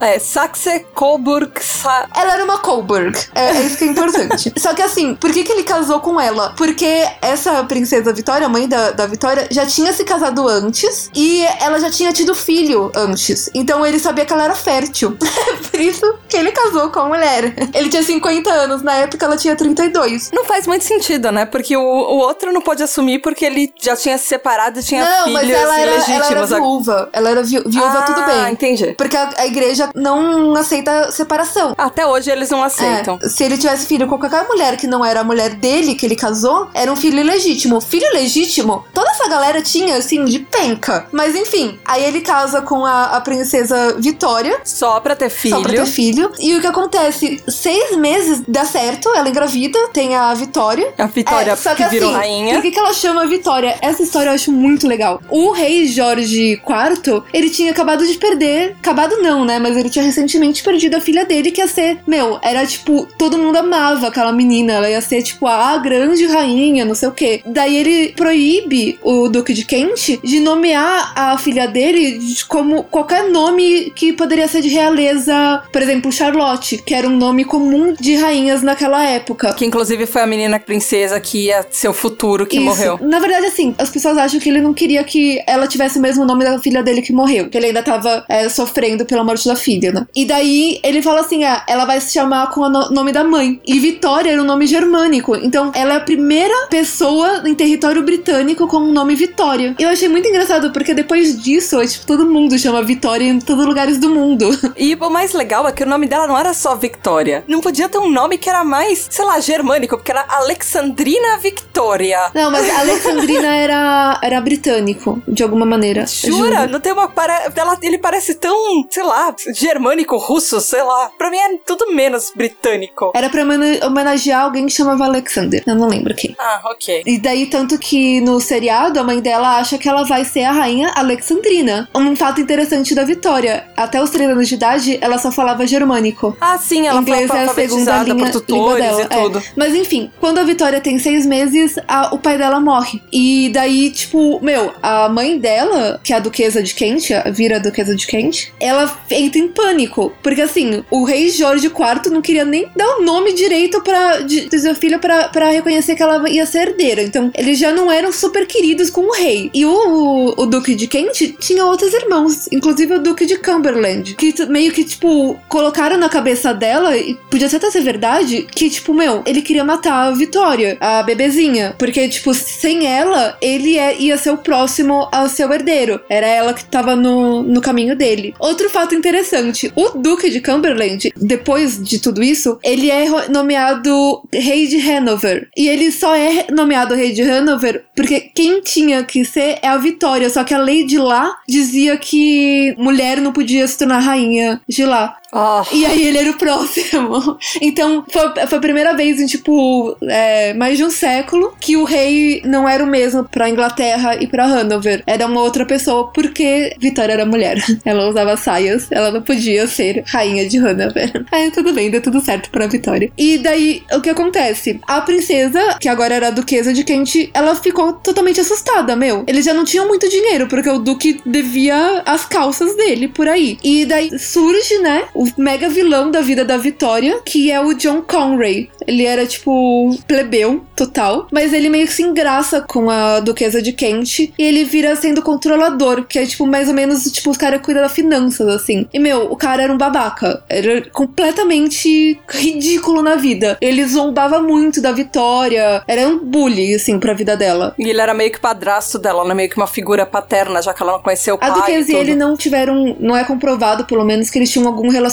[0.00, 1.50] É, Saxe Coburg.
[1.60, 2.08] Sa...
[2.14, 3.18] Ela era uma Coburg.
[3.34, 4.52] É, é isso que é importante.
[4.56, 6.54] Só que assim, por que, que ele casou com ela?
[6.56, 11.80] Porque essa princesa Vitória, mãe da, da Vitória, já tinha se casado antes e ela
[11.80, 13.50] já tinha tido filho antes.
[13.52, 15.16] Então ele sabia que ela era fértil.
[15.68, 17.56] por isso que ele casou com a mulher.
[17.74, 20.30] Ele tinha 50 anos, na época ela tinha 32.
[20.32, 21.44] Não faz muito sentido, né?
[21.44, 25.04] Porque o, o outro não pôde assumir porque ele já tinha se separado e tinha
[25.04, 26.52] Não, filhos mas ela era, ela era ilegítimos.
[26.78, 27.08] Viúva.
[27.12, 28.52] Ela era vi- viúva, ah, tudo bem.
[28.52, 28.94] entendi.
[28.96, 31.74] Porque a, a igreja não aceita separação.
[31.76, 33.18] Até hoje eles não aceitam.
[33.22, 36.06] É, se ele tivesse filho com qualquer mulher que não era a mulher dele, que
[36.06, 37.80] ele casou, era um filho ilegítimo.
[37.80, 41.06] Filho legítimo, toda essa galera tinha, assim, de penca.
[41.12, 44.60] Mas enfim, aí ele casa com a, a princesa Vitória.
[44.64, 45.56] Só pra ter filho.
[45.56, 46.30] Só pra ter filho.
[46.38, 47.42] E o que acontece?
[47.48, 50.92] Seis meses dá certo, ela engravida, tem a Vitória.
[50.98, 52.54] A Vitória É, só que, virou assim, rainha.
[52.54, 53.76] Por que, que ela chama Vitória?
[53.80, 55.20] Essa história eu acho muito legal.
[55.28, 58.76] O rei Jorge IV, ele tinha acabado de perder.
[58.80, 59.58] Acabado não, né?
[59.58, 61.98] Mas ele tinha recentemente perdido a filha dele, que ia ser.
[62.06, 63.06] Meu, era tipo.
[63.18, 64.74] Todo mundo amava aquela menina.
[64.74, 67.42] Ela ia ser, tipo, a grande rainha, não sei o quê.
[67.46, 73.28] Daí ele proíbe o Duque de Kent de nomear a filha dele de- como qualquer
[73.30, 75.62] nome que poderia ser de realeza.
[75.72, 79.52] Por exemplo, Charlotte, que era um nome comum de rainhas naquela época.
[79.54, 82.64] Que inclusive foi a menina princesa que ia ser o futuro que Isso.
[82.64, 82.98] morreu.
[83.02, 86.24] Na verdade, assim, as pessoas acham que ele não queria que ela tivesse o mesmo
[86.24, 87.48] nome da filha dele que morreu.
[87.48, 90.06] Que ele ainda tava é, sofrendo pela morte da filha, né?
[90.14, 93.24] E daí ele fala assim: ah, ela vai se chamar com o no- nome da
[93.24, 93.60] mãe.
[93.66, 95.36] E Vitória era um nome germânico.
[95.36, 99.74] Então ela é a primeira pessoa em território britânico com o nome Vitória.
[99.78, 103.68] Eu achei muito engraçado, porque depois disso, tipo, todo mundo chama Vitória em todos os
[103.68, 104.48] lugares do mundo.
[104.76, 107.42] E o mais legal é que o nome dela não era só Victoria.
[107.48, 112.30] Não podia ter um nome que era mais, sei lá, germânico, porque era Alexandrina Victoria.
[112.34, 116.04] Não, mas Alexandrina era, era britânico, de alguma maneira.
[116.06, 116.47] Jura?
[116.66, 117.08] Não tem uma.
[117.08, 117.32] Pare...
[117.56, 121.10] ela- Ele parece tão, sei lá, germânico, russo, sei lá.
[121.16, 123.12] Pra mim é tudo menos britânico.
[123.14, 123.42] Era pra
[123.86, 125.62] homenagear alguém que chamava Alexander.
[125.66, 126.34] Eu não lembro quem.
[126.38, 127.02] Ah, ok.
[127.06, 130.52] E daí, tanto que no seriado, a mãe dela acha que ela vai ser a
[130.52, 131.88] rainha Alexandrina.
[131.94, 136.36] Um fato interessante da Vitória: até os três anos de idade, ela só falava germânico.
[136.40, 139.06] Ah, sim, ela Inglês foi é a segunda linha, língua dela.
[139.06, 139.38] tudo.
[139.38, 139.42] é.
[139.56, 143.02] Mas enfim, quando a Vitória tem seis meses, a- o pai dela morre.
[143.12, 147.58] E daí, tipo, meu, a mãe dela, que é a duquesa de Kent, vira a
[147.58, 150.12] duquesa de Kent, ela entra em pânico.
[150.22, 154.48] Porque assim, o rei Jorge IV não queria nem dar o nome direito pra de,
[154.74, 157.02] filha pra, pra reconhecer que ela ia ser herdeira.
[157.02, 159.50] Então, eles já não eram super queridos com o rei.
[159.54, 164.34] E o, o duque de Kent tinha outros irmãos, inclusive o duque de Cumberland, que
[164.46, 169.22] meio que, tipo, colocaram na cabeça dela, e podia até ser verdade, que, tipo, meu,
[169.26, 171.74] ele queria matar a Vitória, a bebezinha.
[171.78, 176.00] Porque, tipo, sem ela, ele é- ia ser o próximo ao seu herdeiro.
[176.18, 178.34] Era ela que tava no, no caminho dele.
[178.40, 184.66] Outro fato interessante: o Duque de Cumberland, depois de tudo isso, ele é nomeado Rei
[184.66, 185.48] de Hanover.
[185.56, 189.76] E ele só é nomeado Rei de Hanover porque quem tinha que ser é a
[189.76, 190.28] Vitória.
[190.30, 194.84] Só que a lei de lá dizia que mulher não podia se tornar rainha de
[194.84, 195.16] lá.
[195.32, 197.38] Ah, E aí ele era o próximo.
[197.60, 201.84] Então, foi, foi a primeira vez em, tipo, é, mais de um século que o
[201.84, 205.02] rei não era o mesmo pra Inglaterra e pra Hanover.
[205.06, 207.58] Era uma outra pessoa, porque Vitória era mulher.
[207.84, 211.24] Ela usava saias, ela não podia ser rainha de Hanover.
[211.32, 213.10] Aí tudo bem, deu tudo certo pra Vitória.
[213.16, 214.80] E daí, o que acontece?
[214.86, 219.24] A princesa, que agora era a duquesa de Kent, ela ficou totalmente assustada, meu.
[219.26, 223.58] Eles já não tinham muito dinheiro, porque o duque devia as calças dele por aí.
[223.62, 228.02] E daí surge, né, o mega vilão da vida da Vitória, que é o John
[228.02, 228.70] Conray.
[228.86, 231.26] ele era, tipo, plebeu total.
[231.32, 234.20] Mas ele meio que se engraça com a duquesa de Kent.
[234.20, 237.82] E ele vira sendo controlador, que é, tipo, mais ou menos, tipo, os caras cuidam
[237.82, 238.86] das finanças, assim.
[238.94, 240.42] E, meu, o cara era um babaca.
[240.48, 243.58] Era completamente ridículo na vida.
[243.60, 245.82] Ele zombava muito da Vitória.
[245.86, 247.74] Era um bully, assim, pra vida dela.
[247.78, 249.34] E ele era meio que padrasto dela, né?
[249.34, 251.50] Meio que uma figura paterna, já que ela não conheceu o A pai.
[251.52, 252.00] duquesa e tudo.
[252.00, 252.96] ele não tiveram.
[253.00, 255.07] Não é comprovado, pelo menos, que eles tinham algum relacionamento.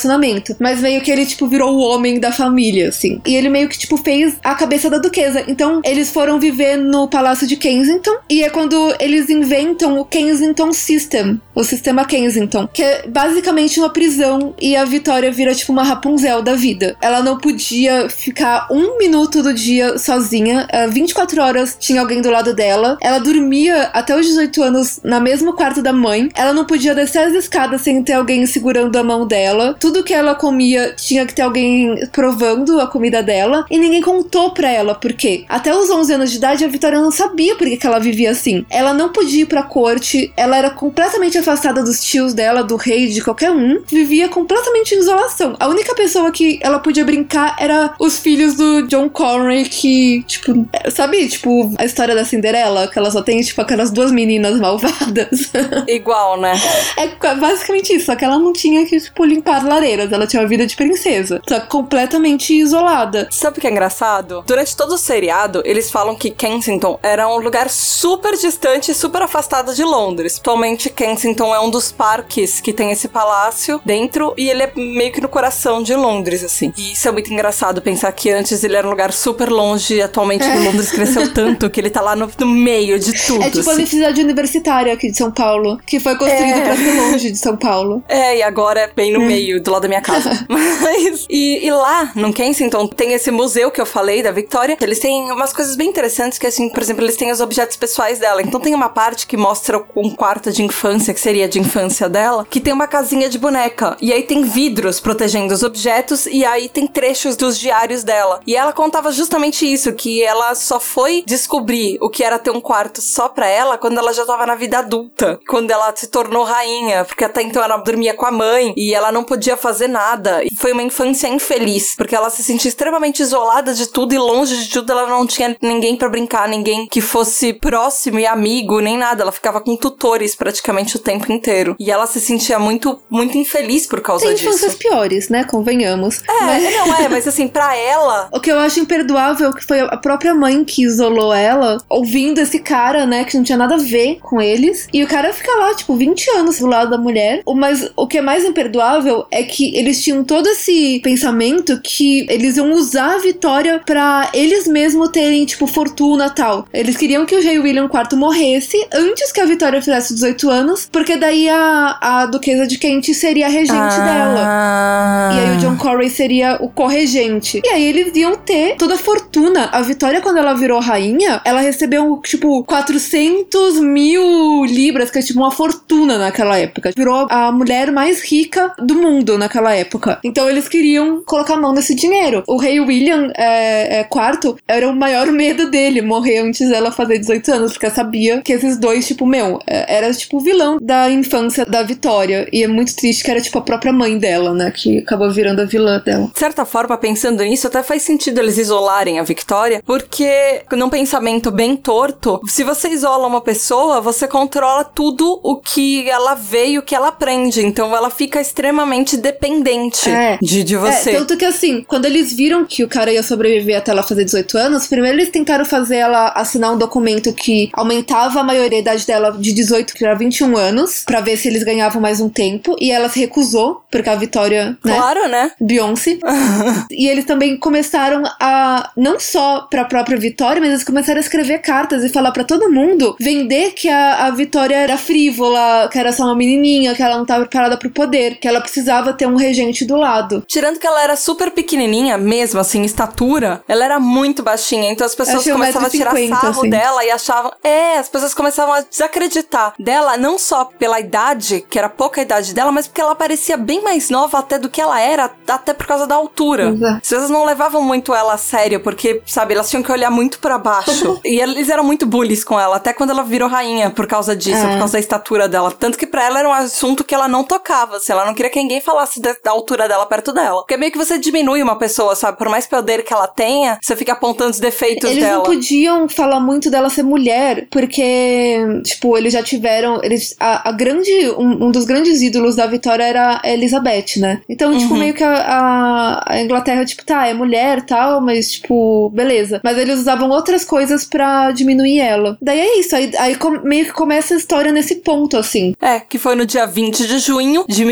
[0.59, 3.21] Mas meio que ele, tipo, virou o homem da família, assim.
[3.25, 5.43] E ele meio que, tipo, fez a cabeça da duquesa.
[5.47, 8.15] Então, eles foram viver no palácio de Kensington.
[8.29, 11.39] E é quando eles inventam o Kensington System.
[11.53, 12.67] O sistema Kensington.
[12.73, 14.53] Que é basicamente uma prisão.
[14.59, 16.95] E a Vitória vira, tipo, uma Rapunzel da vida.
[17.01, 20.67] Ela não podia ficar um minuto do dia sozinha.
[20.71, 22.97] eh, 24 horas tinha alguém do lado dela.
[23.01, 26.29] Ela dormia até os 18 anos na mesmo quarto da mãe.
[26.35, 29.75] Ela não podia descer as escadas sem ter alguém segurando a mão dela.
[29.85, 33.67] Tudo que ela comia tinha que ter alguém provando a comida dela.
[33.69, 35.45] E ninguém contou pra ela por quê.
[35.47, 38.31] Até os 11 anos de idade, a Vitória não sabia por que, que ela vivia
[38.31, 38.65] assim.
[38.67, 40.33] Ela não podia ir pra corte.
[40.35, 43.79] Ela era completamente afastada dos tios dela, do rei, de qualquer um.
[43.85, 45.55] Vivia completamente em isolação.
[45.59, 50.67] A única pessoa que ela podia brincar era os filhos do John Connery, que, tipo,
[50.89, 55.51] sabe, tipo, a história da Cinderela, que ela só tem, tipo, aquelas duas meninas malvadas.
[55.87, 56.53] Igual, né?
[56.97, 60.47] é basicamente isso, só que ela não tinha que, tipo, limpar lareiras, ela tinha uma
[60.47, 61.41] vida de princesa.
[61.47, 63.27] Só que completamente isolada.
[63.31, 64.43] Sabe o que é engraçado?
[64.47, 69.21] Durante todo o seriado, eles falam que Kensington era um lugar super distante e super
[69.21, 70.37] afastado de Londres.
[70.39, 75.11] Atualmente, Kensington é um dos parques que tem esse palácio dentro e ele é meio
[75.11, 76.73] que no coração de Londres, assim.
[76.77, 80.01] E isso é muito engraçado pensar que antes ele era um lugar super longe e
[80.01, 83.43] atualmente Londres cresceu tanto que ele tá lá no, no meio de tudo.
[83.43, 83.71] É tipo a assim.
[83.73, 86.61] universidade universitária aqui de São Paulo, que foi construída É.
[86.61, 88.03] pra ser longe de São Paulo.
[88.07, 90.29] É, e agora é bem no meio, do lado da minha casa.
[90.47, 91.25] Mas.
[91.29, 94.77] E, e lá, no Kensington, tem esse museu que eu falei, da Victoria.
[94.79, 98.19] Eles têm umas coisas bem interessantes, que assim, por exemplo, eles têm os objetos pessoais
[98.19, 98.41] dela.
[98.41, 102.45] Então tem uma parte que mostra um quarto de infância, que seria de infância dela,
[102.49, 103.97] que tem uma casinha de boneca.
[103.99, 108.39] E aí tem vidros protegendo os objetos, e aí tem trechos dos diários dela.
[108.45, 112.61] E ela contava justamente isso, que ela só foi descobrir o que era ter um
[112.61, 115.39] quarto só pra ela quando ela já tava na vida adulta.
[115.47, 119.11] Quando ela se tornou rainha, porque até então ela dormia com a mãe e ela
[119.11, 120.43] não podia fazer nada.
[120.43, 124.57] E foi uma infância infeliz, porque ela se sentia extremamente isolada de tudo e longe
[124.57, 124.91] de tudo.
[124.91, 129.23] Ela não tinha ninguém pra brincar, ninguém que fosse próximo e amigo, nem nada.
[129.23, 131.75] Ela ficava com tutores praticamente o tempo inteiro.
[131.79, 134.47] E ela se sentia muito, muito infeliz por causa Tem disso.
[134.49, 135.43] infâncias piores, né?
[135.43, 136.21] Convenhamos.
[136.27, 139.65] Mas- É, não é, mas assim, pra ela, O que eu acho imperdoável é que
[139.65, 143.75] foi a própria mãe que isolou ela, ouvindo esse cara, né, que não tinha nada
[143.75, 144.87] a ver com eles.
[144.93, 147.41] E o cara fica lá, tipo, 20 anos do lado da mulher.
[147.55, 152.57] Mas o que é mais imperdoável é que eles tinham todo esse pensamento que eles
[152.57, 156.67] iam usar a vitória pra eles mesmos terem, tipo, fortuna e tal.
[156.73, 160.89] Eles queriam que o rei William IV morresse antes que a Vitória fizesse 18 anos,
[160.91, 164.43] porque daí a, a duquesa de Kent seria a regente dela.
[164.45, 165.29] Ah.
[165.33, 167.61] E aí o John Corey seria o corregente.
[167.63, 169.69] E aí eles iam ter toda a fortuna.
[169.71, 175.39] A Vitória, quando ela virou rainha, ela recebeu, tipo, 400 mil libras, que é tipo
[175.39, 176.91] uma fortuna naquela época.
[176.95, 180.19] Virou a mulher mais rica do mundo naquela época.
[180.23, 182.43] Então eles queriam colocar a mão nesse dinheiro.
[182.47, 187.19] O rei William é, é, IV era o maior medo dele morrer antes dela fazer
[187.19, 191.09] 18 anos, porque sabia que esses dois, tipo, meu, é, era tipo o vilão da
[191.09, 192.47] infância da Vitória.
[192.51, 194.71] E é muito triste que era tipo a própria mãe dela, né?
[194.71, 196.29] Que acabou virando a vilã dela.
[196.33, 201.51] De certa forma, pensando nisso, até faz sentido eles isolarem a Victoria, porque num pensamento
[201.51, 206.79] bem torto, se você isola uma pessoa, você controla tudo o que ela vê e
[206.79, 207.65] o que ela aprende.
[207.65, 210.37] Então ela fica extremamente dependente É.
[210.41, 211.11] de, de você.
[211.11, 214.25] É, tanto que assim, quando eles viram que o cara ia sobreviver até ela fazer
[214.25, 219.31] 18 anos, primeiro eles tentaram fazer ela assinar um documento que aumentava a maioridade dela
[219.31, 223.09] de 18 para 21 anos, pra ver se eles ganhavam mais um tempo, e ela
[223.09, 224.95] se recusou, porque a Vitória, né?
[224.95, 225.51] Claro, né?
[225.59, 226.17] Beyoncé.
[226.91, 231.59] e eles também começaram a, não só pra própria Vitória, mas eles começaram a escrever
[231.59, 236.11] cartas e falar pra todo mundo, vender que a, a Vitória era frívola, que era
[236.11, 239.35] só uma menininha, que ela não tava preparada pro poder, que ela precisava ter um
[239.35, 240.43] regente do lado.
[240.47, 244.91] Tirando que ela era super pequenininha, mesmo assim, estatura, ela era muito baixinha.
[244.91, 246.69] Então as pessoas começavam a tirar 1,50 sarro assim.
[246.69, 247.51] dela e achavam.
[247.63, 252.53] É, as pessoas começavam a desacreditar dela, não só pela idade, que era pouca idade
[252.53, 255.85] dela, mas porque ela parecia bem mais nova até do que ela era, até por
[255.85, 256.69] causa da altura.
[256.69, 256.95] Exato.
[256.95, 260.39] As pessoas não levavam muito ela a sério, porque, sabe, elas tinham que olhar muito
[260.39, 261.19] pra baixo.
[261.25, 264.65] e eles eram muito bullies com ela, até quando ela virou rainha, por causa disso,
[264.65, 264.71] É.
[264.71, 265.71] por causa da estatura dela.
[265.71, 268.51] Tanto que pra ela era um assunto que ela não tocava, assim, ela não queria
[268.51, 270.61] que ninguém falasse da, da altura dela perto dela.
[270.61, 272.37] Porque meio que você diminui uma pessoa, sabe?
[272.37, 275.37] Por mais poder que ela tenha, você fica apontando os defeitos Eles dela.
[275.37, 279.99] não podiam falar muito dela ser mulher, porque, tipo, eles já tiveram.
[280.03, 281.11] Eles, a, a grande.
[281.37, 284.41] Um, um dos grandes ídolos da Vitória era a Elizabeth, né?
[284.49, 284.99] Então, tipo, Uhum.
[284.99, 289.59] meio que a, a, Inglaterra, tipo, tá, é mulher tal, mas, tipo, beleza.
[289.63, 292.37] Mas eles usavam outras coisas pra diminuir ela.
[292.41, 295.73] Daí é isso, aí, aí com- meio que começa a história nesse ponto, assim.
[295.81, 297.83] É, que foi no dia 20 de junho de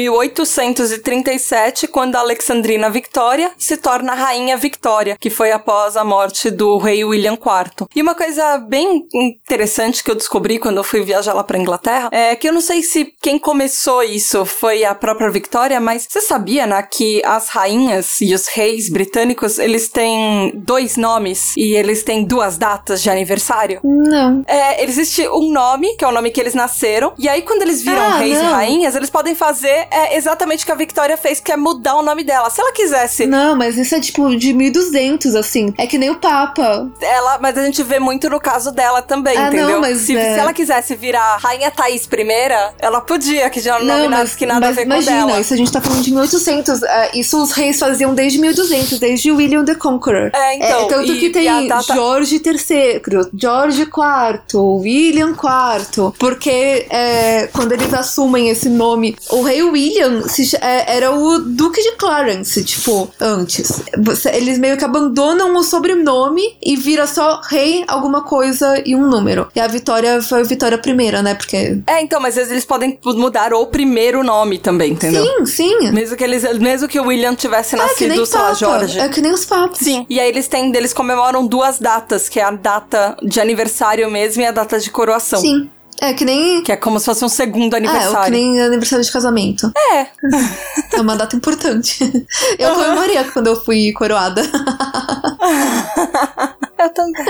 [0.97, 6.77] 1837, quando a Alexandrina Victoria se torna Rainha Victoria, que foi após a morte do
[6.77, 7.88] rei William IV.
[7.95, 12.10] E uma coisa bem interessante que eu descobri quando eu fui viajar lá pra Inglaterra
[12.12, 16.21] é que eu não sei se quem começou isso foi a própria Victoria, mas você
[16.21, 22.03] sabia, né, que as rainhas e os reis britânicos, eles têm dois nomes e eles
[22.03, 23.79] têm duas datas de aniversário?
[23.84, 24.43] Não.
[24.47, 27.82] É, existe um nome, que é o nome que eles nasceram, e aí quando eles
[27.82, 28.51] viram Ah, reis e não.
[28.51, 32.02] rainhas, eles podem fazer é, exatamente o que a Victoria fez, que é mudar o
[32.02, 32.50] nome dela.
[32.50, 35.74] Se ela quisesse, Não, mas isso é tipo de 1200, assim.
[35.78, 36.89] É que nem o Papa.
[37.02, 39.80] ela, mas a gente vê muito no caso dela também, Ah, não, entendeu?
[39.82, 43.82] mas se, é- se ela quisesse virar Rainha Thaís I, ela podia, que já é
[43.82, 45.39] um nome nada- que nada a mas ver com imagina, dela.
[45.39, 46.84] isso a gente tá falando de 1800.
[46.84, 50.32] é, isso os reis faziam desde 1200, desde William the Conqueror.
[50.34, 53.02] É, então, tanto e- que tem a data- George III,
[53.34, 56.12] George IV, William IV.
[56.19, 61.39] Porque é, quando eles assumem esse nome, o rei William se ch- é, era o
[61.39, 63.81] Duque de Clarence, tipo, antes.
[64.33, 69.47] Eles meio que abandonam o sobrenome e vira só rei, alguma coisa e um número.
[69.55, 71.36] E a Vitória foi Vitória I, né?
[71.36, 71.79] Porque.
[71.86, 75.23] É, então, mas às vezes eles podem mudar o primeiro nome também, entendeu?
[75.23, 75.91] Sim, sim.
[75.91, 78.53] Mesmo que eles, mesmo que o William tivesse É nascido, sei lá.
[78.53, 78.99] Jorge.
[78.99, 79.77] É que nem os papas.
[79.77, 84.09] Sim, e aí eles têm, eles comemoram duas datas, que é a data de aniversário
[84.09, 85.39] mesmo e a data de coroação.
[85.39, 85.69] Sim.
[86.01, 86.63] É que nem.
[86.63, 88.32] Que é como se fosse um segundo É, o que aniversário.
[88.32, 89.71] nem aniversário de casamento.
[89.93, 90.08] É.
[90.93, 91.97] É uma data importante.
[92.60, 94.43] Eu comemorei quando eu fui coroada.
[96.77, 97.25] Eu também.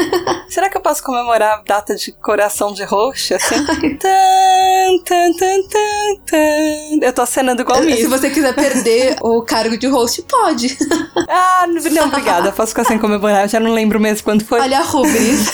[0.49, 3.63] Será que eu posso comemorar a data de coração de roxo, assim?
[3.65, 7.05] tan, tan, tan, tan, tan.
[7.05, 8.09] Eu tô acenando igual Se Miss.
[8.09, 10.75] você quiser perder o cargo de host, pode.
[11.29, 12.51] Ah, não, obrigada.
[12.51, 13.43] Posso ficar sem comemorar.
[13.43, 14.59] Eu já não lembro mesmo quando foi.
[14.59, 15.51] Olha a Rubens.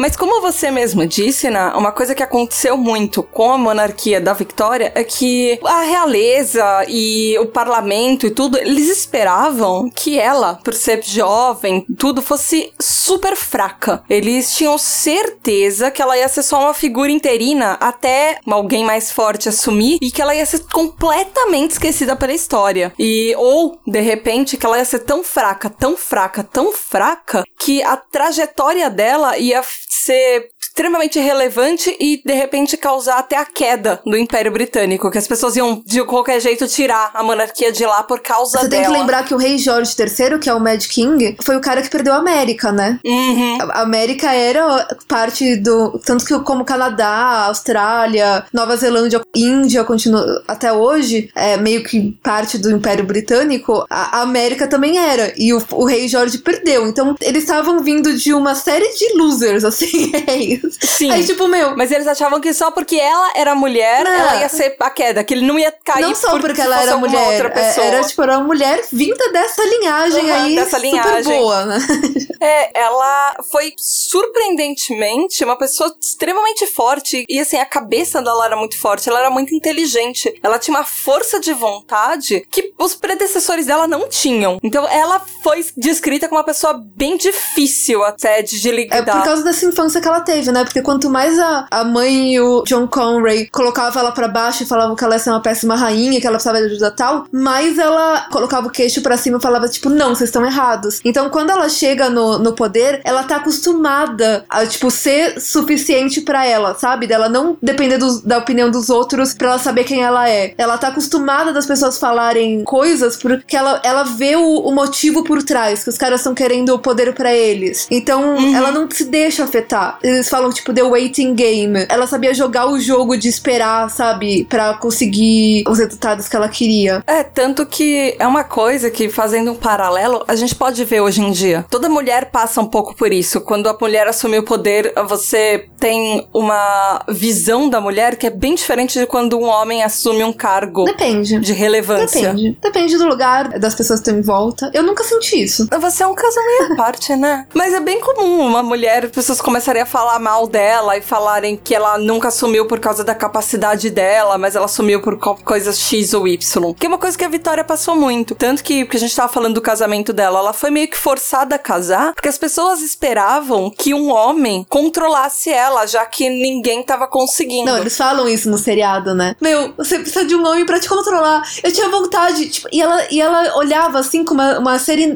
[0.00, 4.32] Mas como você mesmo disse, Ná, uma coisa que aconteceu muito com a monarquia da
[4.32, 10.72] Victoria é que a realeza e o parlamento e tudo, eles esperavam que ela, por
[10.72, 14.02] ser jovem, tudo fosse super fraca.
[14.08, 19.50] Eles tinham certeza que ela ia ser só uma figura interina até alguém mais forte
[19.50, 22.90] assumir e que ela ia ser completamente esquecida pela história.
[22.98, 27.82] E ou de repente que ela ia ser tão fraca, tão fraca, tão fraca que
[27.82, 29.62] a trajetória dela ia
[30.10, 35.26] ser extremamente relevante e de repente causar até a queda do Império Britânico, que as
[35.26, 38.84] pessoas iam de qualquer jeito tirar a monarquia de lá por causa Você dela.
[38.84, 41.60] tem que lembrar que o rei George III, que é o Mad King, foi o
[41.60, 42.98] cara que perdeu a América, né?
[43.04, 43.58] Uhum.
[43.60, 45.98] A América era parte do.
[46.04, 52.56] Tanto que, como Canadá, Austrália, Nova Zelândia, Índia, continua até hoje, é meio que parte
[52.56, 55.32] do Império Britânico, a, América também era.
[55.36, 56.86] E o, o rei Jorge perdeu.
[56.86, 60.60] Então, eles estavam vindo de uma série de losers, assim, reis.
[60.80, 61.10] Sim.
[61.12, 61.76] Aí, tipo, meu.
[61.76, 64.10] Mas eles achavam que só porque ela era mulher, Não.
[64.12, 66.80] ela ia ser a queda, que ele não ia cair Não só por- porque ela
[66.82, 67.86] era mulher, outra é, pessoa.
[67.86, 71.38] era tipo, era uma mulher vinda dessa linhagem Uhum, aí, dessa super linhagem.
[71.38, 71.78] boa, né?
[72.42, 77.24] É, ela foi surpreendentemente uma pessoa extremamente forte.
[77.28, 80.32] E assim, a cabeça dela era muito forte, ela era muito inteligente.
[80.42, 84.58] Ela tinha uma força de vontade que os predecessores dela não tinham.
[84.62, 89.16] Então ela foi descrita como uma pessoa bem difícil até de, de É lidar.
[89.18, 90.64] por causa dessa infância que ela teve, né?
[90.64, 94.66] Porque quanto mais a, a mãe e o John Conray colocavam ela pra baixo e
[94.66, 97.78] falavam que ela ia ser uma péssima rainha, que ela precisava de ajuda tal, mais
[97.78, 101.00] ela colocava o queixo pra cima e falava, tipo, não, vocês estão errados.
[101.04, 106.46] Então, quando ela chega no, no poder, ela tá acostumada a, tipo, ser suficiente pra
[106.46, 107.06] ela, sabe?
[107.06, 110.54] Dela não depender dos- da opinião dos outros pra ela saber quem ela é.
[110.58, 115.44] Ela tá acostumada das pessoas falarem coisas porque ela, ela vê o, o motivo por
[115.44, 117.86] trás, que os caras estão querendo o poder pra eles.
[117.88, 119.96] Então, ela não se deixa afetar.
[120.02, 121.86] Eles falam, tipo, the waiting game.
[121.88, 124.44] Ela sabia jogar o jogo de esperar, sabe?
[124.50, 127.04] Pra conseguir os resultados que ela queria.
[127.06, 131.22] É, tanto que é uma coisa que, fazendo um paralelo, a gente pode ver hoje
[131.22, 131.64] em dia.
[131.70, 133.40] Toda mulher passa um pouco por isso.
[133.40, 138.56] Quando a mulher assume o poder, você tem uma visão da mulher que é bem
[138.56, 141.38] diferente de quando um homem assume um cargo Depende.
[141.38, 142.32] de relevância.
[142.32, 142.58] Depende.
[142.60, 144.68] Depende do lugar, das pessoas que estão em volta.
[144.74, 145.66] Eu nunca senti isso.
[145.80, 147.46] Você é um caso meio à parte, né?
[147.54, 151.56] Mas é bem comum uma mulher, as pessoas começarem a falar mal dela e falarem
[151.56, 156.14] que ela nunca assumiu por causa da capacidade dela, mas ela assumiu por coisas X
[156.14, 156.74] ou Y.
[156.74, 158.34] Que é uma coisa que a Vitória passou muito.
[158.34, 161.54] Tanto que, porque a gente tava falando do casamento dela, ela foi meio que forçada
[161.54, 167.06] a casar, porque as pessoas esperavam que um homem controlasse ela, já que ninguém tava
[167.06, 167.70] conseguindo.
[167.70, 169.34] Não, eles falam isso no seriado, né?
[169.40, 171.42] Meu, você precisa de um homem pra te controlar.
[171.62, 175.09] Eu tinha vontade, tipo, e ela, e ela olhava assim com uma, uma serenidade,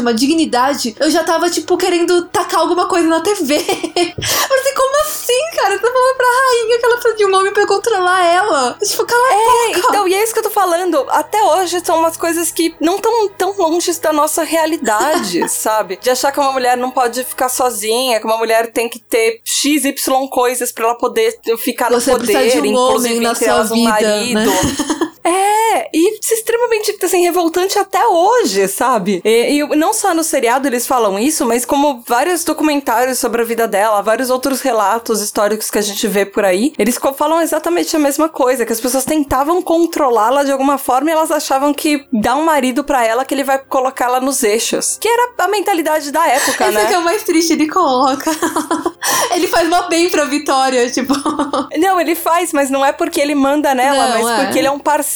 [0.00, 0.94] uma dignidade.
[0.98, 3.56] Eu já tava, tipo, querendo tacar alguma coisa na TV.
[3.56, 3.64] Assim,
[4.76, 5.74] como assim, cara?
[5.74, 8.76] Você tá falando pra rainha que ela precisa de um homem pra controlar ela.
[8.82, 9.88] Tipo, cala a É, boca.
[9.88, 11.04] então, e é isso que eu tô falando.
[11.10, 15.98] Até hoje são umas coisas que não tão tão longe da nossa realidade, sabe?
[16.00, 19.40] De achar que uma mulher não pode ficar sozinha, que uma mulher tem que ter
[19.44, 19.94] XY
[20.30, 23.70] coisas pra ela poder ficar Você no poder, de um inclusive homem na sua elas
[23.70, 24.34] um vida, marido.
[24.40, 25.12] né?
[25.24, 29.20] É, e isso é extremamente assim, revoltante até hoje, sabe?
[29.24, 33.44] E, e não só no seriado eles falam isso, mas como vários documentários sobre a
[33.44, 37.94] vida dela, vários outros relatos históricos que a gente vê por aí, eles falam exatamente
[37.94, 42.06] a mesma coisa, que as pessoas tentavam controlá-la de alguma forma e elas achavam que
[42.12, 44.98] dá um marido pra ela que ele vai colocar ela nos eixos.
[45.00, 46.86] Que era a mentalidade da época, Esse né?
[46.86, 48.30] que é o mais triste, ele coloca.
[49.34, 51.14] ele faz mal bem pra Vitória, tipo.
[51.78, 54.44] Não, ele faz, mas não é porque ele manda nela, Não, mas é.
[54.44, 55.11] porque ele é um parceiro.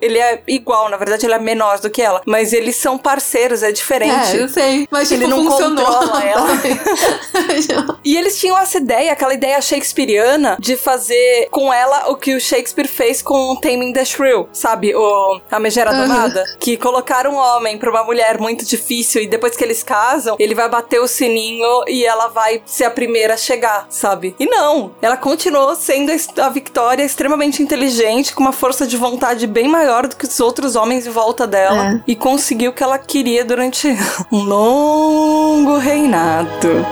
[0.00, 2.22] Ele é igual, na verdade, ele é menor do que ela.
[2.26, 4.36] Mas eles são parceiros, é diferente.
[4.36, 4.88] É, eu sei.
[4.90, 5.84] Mas Ele tipo, não funcionou.
[5.84, 6.46] controla ela.
[8.04, 12.40] E eles tinham essa ideia, aquela ideia shakespeariana, de fazer com ela o que o
[12.40, 14.94] Shakespeare fez com Taming the Shrew, sabe?
[14.94, 16.02] O A Megera Aham.
[16.06, 16.44] Domada.
[16.60, 20.54] Que colocaram um homem pra uma mulher muito difícil e depois que eles casam, ele
[20.54, 24.34] vai bater o sininho e ela vai ser a primeira a chegar, sabe?
[24.38, 29.66] E não, ela continuou sendo a Victoria extremamente inteligente, com uma força de vontade bem
[29.66, 32.00] maior do que os outros homens em volta dela É.
[32.06, 33.88] e conseguiu o que ela queria durante
[34.30, 36.86] um longo reinado.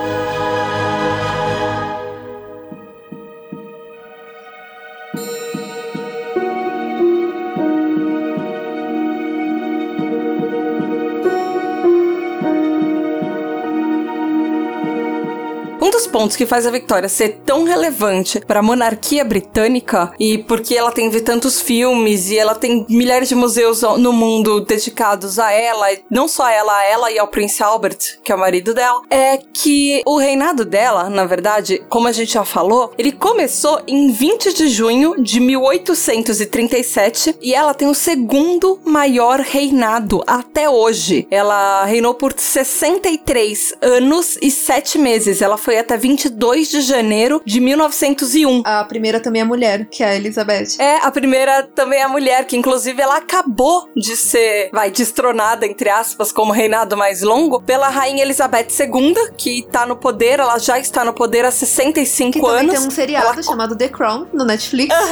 [16.05, 20.75] Dos pontos que faz a Victoria ser tão relevante para a monarquia britânica e porque
[20.75, 25.87] ela tem tantos filmes e ela tem milhares de museus no mundo dedicados a ela,
[26.09, 29.01] não só a ela, a ela e ao Prince Albert, que é o marido dela,
[29.09, 34.11] é que o reinado dela, na verdade, como a gente já falou, ele começou em
[34.11, 41.27] 20 de junho de 1837 e ela tem o segundo maior reinado até hoje.
[41.31, 45.41] Ela reinou por 63 anos e 7 meses.
[45.41, 48.61] Ela foi até 22 de janeiro de 1901.
[48.65, 50.75] A primeira também é mulher, que é a Elizabeth.
[50.79, 55.65] É, a primeira também é a mulher, que inclusive ela acabou de ser, vai, destronada,
[55.65, 60.57] entre aspas, como reinado mais longo, pela rainha Elizabeth II, que tá no poder, ela
[60.57, 62.75] já está no poder há 65 Que também anos.
[62.79, 64.93] tem um seriado Ela- chamado The Crown no Netflix.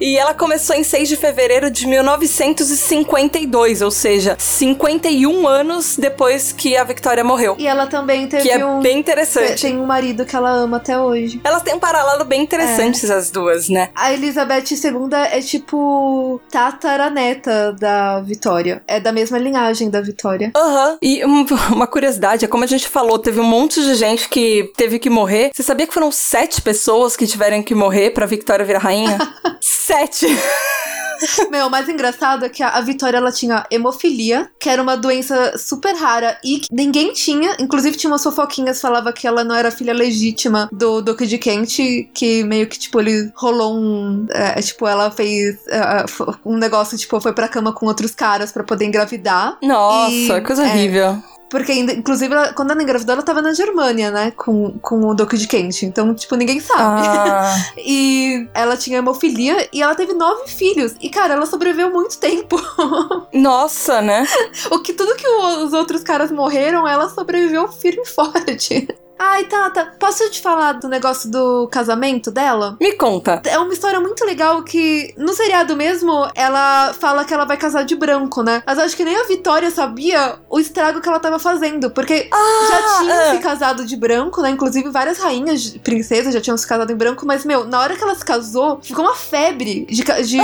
[0.00, 6.74] E ela começou em 6 de fevereiro de 1952, ou seja, 51 anos depois que
[6.74, 7.54] a Victoria morreu.
[7.58, 8.80] E ela também teve Que é um.
[8.80, 9.62] bem interessante.
[9.62, 11.40] Tem um marido que ela ama até hoje.
[11.44, 13.90] Elas têm um paralelo bem interessante, as duas, né?
[13.94, 18.82] A Elizabeth II é tipo tataraneta da Vitória.
[18.86, 20.50] É da mesma linhagem da Vitória.
[20.56, 20.98] Aham.
[21.02, 24.70] E um- uma curiosidade, é como a gente falou, teve um monte de gente que
[24.76, 25.50] teve que morrer.
[25.54, 29.18] Você sabia que foram sete pessoas que tiveram que morrer pra Victoria virar rainha?
[29.60, 30.26] sete!
[31.50, 35.56] Meu, o mais engraçado é que a, Vitória ela tinha hemofilia, que era uma doença
[35.58, 37.56] super rara e que ninguém tinha.
[37.60, 41.38] Inclusive, tinha umas fofoquinhas que falava que ela não era filha legítima do Duque de
[41.38, 41.78] Kent,
[42.14, 44.26] que meio que, tipo, ele rolou um.
[44.30, 46.04] é, tipo, ela fez é,
[46.44, 49.58] um negócio, tipo, foi pra cama com outros caras pra poder engravidar.
[49.62, 50.70] Nossa, E- coisa é.
[50.70, 51.22] horrível.
[51.50, 54.30] Porque, inclusive, ela- quando ela engravidou, ela tava na Germânia, né?
[54.36, 55.82] Com, com o Duque de Kent.
[55.82, 57.02] Então, tipo, ninguém sabe.
[57.06, 60.94] Ah, E ela tinha hemofilia e ela teve nove filhos.
[61.00, 62.56] E, cara, ela sobreviveu muito tempo.
[63.34, 64.24] nossa, né?
[64.70, 68.88] o que tudo que os outros caras morreram, ela sobreviveu firme e forte.
[69.22, 72.78] Ai, Tata, posso te falar do negócio do casamento dela?
[72.80, 73.42] Me conta.
[73.44, 77.84] É uma história muito legal que, no seriado mesmo, ela fala que ela vai casar
[77.84, 78.62] de branco, né?
[78.66, 81.90] Mas eu acho que nem a Vitória sabia o estrago que ela tava fazendo.
[81.90, 83.34] Porque já tinham ah.
[83.34, 84.48] se casado de branco, né?
[84.48, 87.26] Inclusive, várias rainhas, de- princesas já tinham se casado em branco.
[87.26, 90.38] Mas, meu, na hora que ela se casou, ficou uma febre de, de, de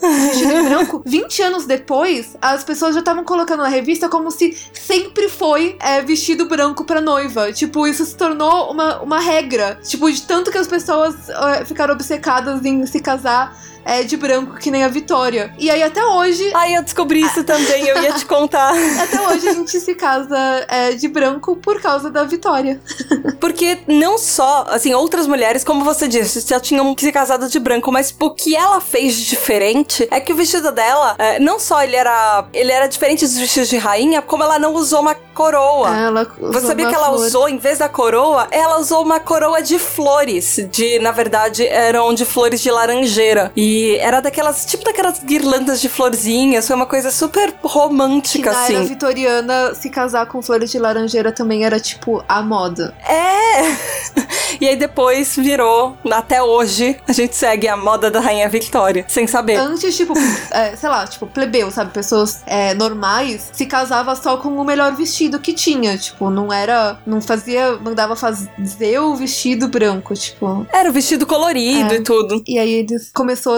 [0.00, 1.02] vestido em branco.
[1.04, 6.00] 20 anos depois, as pessoas já estavam colocando na revista como se sempre foi é,
[6.00, 7.52] vestido branco pra noiva.
[7.52, 9.78] Tipo, isso se tornou uma, uma regra.
[9.82, 14.56] Tipo, de tanto que as pessoas uh, ficaram obcecadas em se casar é, de branco,
[14.56, 15.52] que nem a Vitória.
[15.58, 16.50] E aí até hoje.
[16.54, 18.72] Ai, eu descobri isso também, eu ia te contar.
[19.02, 20.36] Até hoje a gente se casa
[20.68, 22.80] é, de branco por causa da Vitória.
[23.40, 27.90] Porque não só, assim, outras mulheres, como você disse, já tinham se casado de branco,
[27.92, 31.82] mas o que ela fez de diferente é que o vestido dela, é, não só
[31.82, 35.94] ele era, ele era diferente dos vestidos de rainha, como ela não usou uma coroa.
[35.94, 37.26] Ela você sabia que ela flor.
[37.26, 40.56] usou, em vez da coroa, ela usou uma coroa de flores.
[40.70, 43.52] De, na verdade, eram de flores de laranjeira.
[43.56, 46.66] E era daquelas, tipo daquelas guirlandas de florzinhas.
[46.66, 48.74] Foi uma coisa super Que romântica, na assim.
[48.76, 52.94] era vitoriana, se casar com flores de laranjeira também era, tipo, a moda.
[53.08, 54.24] É!
[54.60, 59.26] E aí depois virou, até hoje, a gente segue a moda da Rainha Victoria, sem
[59.26, 59.56] saber.
[59.56, 60.14] Antes, tipo,
[60.50, 61.92] é, sei lá, tipo, plebeu, sabe?
[61.92, 65.98] Pessoas é, normais se casava só com o melhor vestido que tinha.
[65.98, 66.96] Tipo, não era.
[67.04, 67.76] Não fazia.
[67.78, 70.66] Mandava fazer o vestido branco, tipo.
[70.72, 71.96] Era o vestido colorido É.
[71.96, 72.42] e tudo.
[72.46, 73.54] E aí eles começou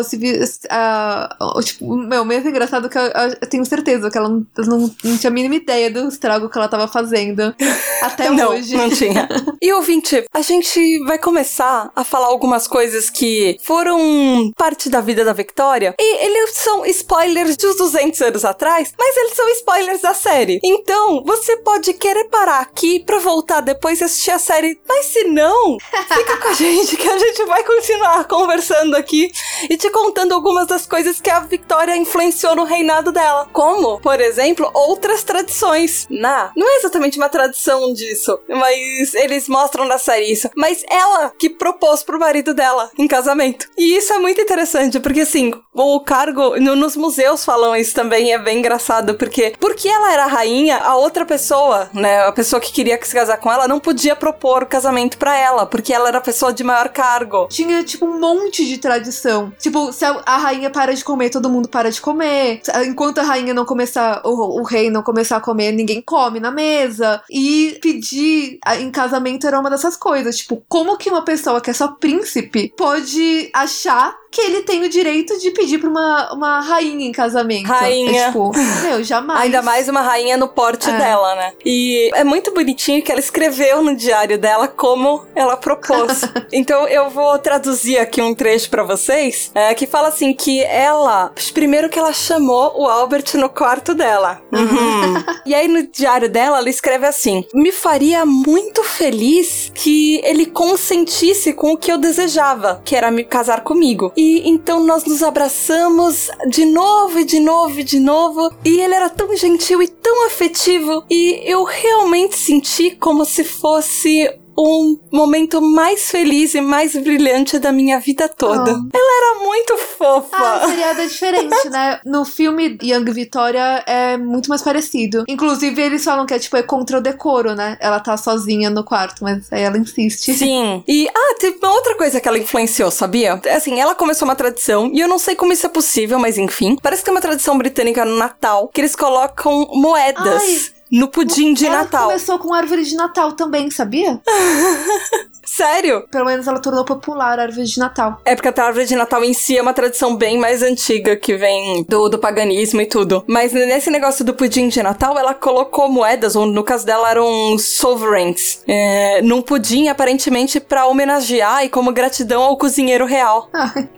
[0.70, 4.94] a, a- tipo, meu, mesmo engraçado que eu, eu tenho certeza que ela não, não,
[5.04, 7.54] não tinha a mínima ideia do estrago que ela tava fazendo
[8.02, 8.76] até não, hoje.
[8.76, 9.28] não tinha.
[9.62, 15.24] E ouvinte, a gente vai começar a falar algumas coisas que foram parte da vida
[15.24, 15.94] da Victoria.
[15.98, 20.60] E eles são spoilers de uns 200 anos atrás, mas eles são spoilers da série.
[20.62, 24.78] Então, você pode querer parar aqui pra voltar depois e assistir a série.
[24.86, 29.30] Mas se não, fica com a gente que a gente vai continuar conversando aqui
[29.68, 33.48] e te contando algumas das coisas que a Victoria influenciou no reinado dela.
[33.50, 36.06] Como, por exemplo, outras tradições.
[36.10, 40.50] Na, não é exatamente uma tradição disso, mas eles mostram na série isso.
[40.54, 43.68] Mas ela que propôs pro marido dela em casamento.
[43.78, 48.34] E isso é muito interessante, porque assim, o cargo, no- nos museus falam isso também,
[48.34, 52.72] é bem engraçado, porque porque ela era rainha, a outra pessoa, né, a pessoa que
[52.72, 56.18] queria se casar com ela, não podia propor o casamento pra ela, porque ela era
[56.18, 57.46] a pessoa de maior cargo.
[57.48, 59.52] Tinha, tipo, um monte de tradição.
[59.58, 62.60] Tipo, se a, rainha para de comer, todo mundo para de comer.
[62.86, 66.50] Enquanto a rainha não começar, o, o rei não começar a comer, ninguém come na
[66.50, 67.22] mesa.
[67.30, 70.36] E pedir a- em casamento era uma dessas coisas.
[70.36, 74.88] Tipo, como que uma pessoa que é só príncipe pode achar que ele tem o
[74.88, 77.66] direito de pedir pra uma, uma rainha em casamento?
[77.68, 78.22] Rainha.
[78.22, 79.40] É, tipo, meu, jamais.
[79.40, 80.96] Ainda mais uma rainha no porte É.
[80.98, 81.52] dela, né?
[81.64, 86.20] E é muito bonitinho que ela escreveu no diário dela como ela propôs.
[86.52, 91.32] então eu vou traduzir aqui um trecho pra vocês, é, que fala assim que ela,
[91.52, 94.40] primeiro que ela chamou o Albert no quarto dela.
[94.52, 95.24] Uhum.
[95.46, 101.52] e aí no diário dela ela escreve assim: "Me faria muito feliz que ele consentisse
[101.52, 104.12] com o que eu desejava, que era me casar comigo.
[104.16, 108.52] E então nós nos abraçamos de novo e de novo e de novo.
[108.64, 111.04] E ele era tão gentil e tão afetivo.
[111.10, 117.72] E eu realmente senti como se fosse um momento mais feliz e mais brilhante da
[117.72, 118.72] minha vida toda.
[118.72, 118.96] Oh.
[118.96, 120.36] Ela era muito fofa.
[120.36, 122.00] Ah, o seriado é diferente, né?
[122.04, 125.24] No filme Young Victoria é muito mais parecido.
[125.28, 127.76] Inclusive, eles falam que é tipo é contra o decoro, né?
[127.80, 130.34] Ela tá sozinha no quarto, mas aí ela insiste.
[130.34, 130.82] Sim.
[130.88, 133.40] E, ah, teve uma outra coisa que ela influenciou, sabia?
[133.54, 136.76] Assim, ela começou uma tradição, e eu não sei como isso é possível, mas enfim.
[136.80, 140.42] Parece que é uma tradição britânica no Natal, que eles colocam moedas.
[140.42, 140.75] Ai.
[140.90, 142.06] No pudim de ela Natal.
[142.06, 144.20] começou com árvore de Natal também, sabia?
[145.46, 146.04] Sério?
[146.10, 148.20] Pelo menos ela tornou popular a árvore de Natal.
[148.24, 151.36] É porque a árvore de Natal em si é uma tradição bem mais antiga que
[151.36, 153.24] vem do, do paganismo e tudo.
[153.28, 157.56] Mas nesse negócio do pudim de Natal, ela colocou moedas, ou no caso dela eram
[157.58, 163.48] sovereigns, é, num pudim aparentemente pra homenagear e como gratidão ao cozinheiro real.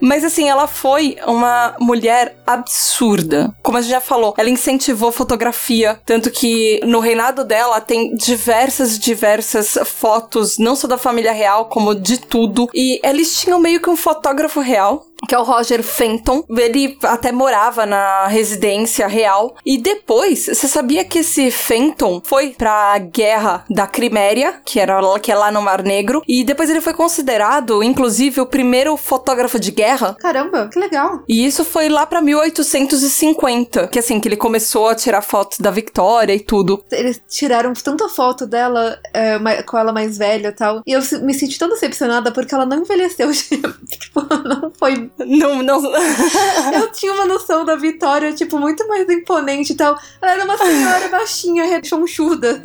[0.01, 3.55] Mas assim, ela foi uma mulher absurda.
[3.63, 8.99] Como a gente já falou, ela incentivou fotografia, tanto que no reinado dela tem diversas,
[8.99, 12.69] diversas fotos, não só da família real, como de tudo.
[12.75, 15.07] E eles tinham meio que um fotógrafo real.
[15.27, 16.45] Que é o Roger Fenton.
[16.49, 19.57] Ele até morava na residência real.
[19.65, 25.33] E depois, você sabia que esse Fenton foi pra guerra da Criméria, que, era, que
[25.33, 26.23] é lá no Mar Negro.
[26.27, 31.23] E depois ele foi considerado, inclusive, o primeiro fotógrafo de guerra caramba, que legal.
[31.29, 35.71] e isso foi lá pra 1850, que assim, que ele começou a tirar fotos da
[35.71, 36.85] Victoria e tudo.
[36.91, 40.83] Eles tiraram tanta foto dela é, com ela mais velha e tal.
[40.87, 43.31] E eu me senti tão decepcionada porque ela não envelheceu.
[43.33, 45.83] tipo, não foi Não, não.
[46.75, 49.99] Eu tinha uma noção da Vitória, tipo, muito mais imponente e tal.
[50.21, 52.61] Ela era uma senhora baixinha, rechonchuda.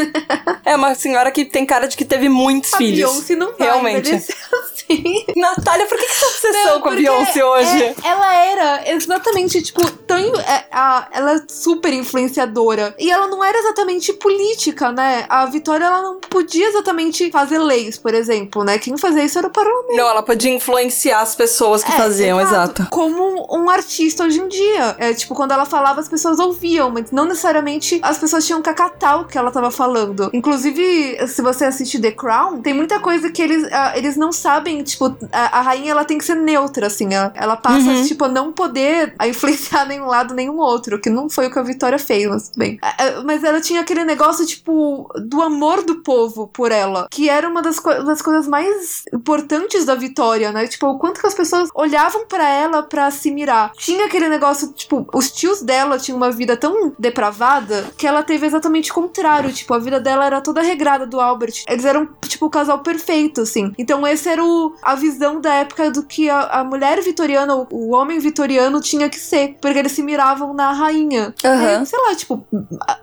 [0.66, 3.12] é uma senhora que tem cara de que teve muitos A filhos.
[3.12, 4.14] Beyoncé não vai Realmente.
[4.14, 5.26] assim.
[5.36, 7.84] Natália, por que, que essa obsessão com a Beyoncé hoje.
[7.84, 10.18] é- ela era exatamente, tipo, tão.
[10.18, 12.96] é, a- ela é super influenciadora.
[13.00, 15.26] E ela não era exatamente política, né?
[15.30, 18.78] A Vitória, ela não podia exatamente fazer leis, por exemplo, né?
[18.78, 19.96] Quem fazia isso era o parlamento.
[19.96, 22.88] Não, ela podia influenciar as pessoas que É, faziam, exato.
[22.90, 24.96] Como um artista hoje em dia.
[24.98, 28.70] É, tipo, quando ela falava, as pessoas ouviam, mas não necessariamente as pessoas tinham que
[28.70, 30.30] acatar o que ela tava falando.
[30.34, 34.82] Inclusive, se você assiste The Crown, tem muita coisa que eles, ah, eles não sabem,
[34.84, 37.14] tipo, a, a rainha ela tem que ser neutra, assim.
[37.14, 38.04] Ela, ela passa, Uhum.
[38.06, 41.60] tipo, a não poder a influenciar nenhum lado, nenhum outro, que não foi o que
[41.60, 42.78] a Vitória fez, mas tudo bem.
[42.82, 47.30] Ah, ah, Mas ela tinha aquele negócio, tipo, do amor do povo por ela, que
[47.30, 50.68] era uma das, co- das coisas mais importantes da Vitória, né?
[50.68, 53.72] Tipo, o quanto que as pessoas olhavam pra ela pra se mirar.
[53.78, 58.46] Tinha aquele negócio, tipo, os tios dela tinham uma vida tão depravada que ela teve
[58.46, 59.52] exatamente o contrário.
[59.52, 61.64] Tipo, a vida dela era toda regrada do Albert.
[61.68, 63.74] Eles eram, tipo, o casal perfeito, assim.
[63.78, 67.68] Então, esse era o, a visão da época do que a, a mulher vitoriana, o,
[67.72, 69.58] o homem vitoriano tinha que ser.
[69.62, 71.34] Porque eles se miravam na rainha.
[71.44, 71.82] Aham.
[71.82, 72.46] É, sei lá, tipo,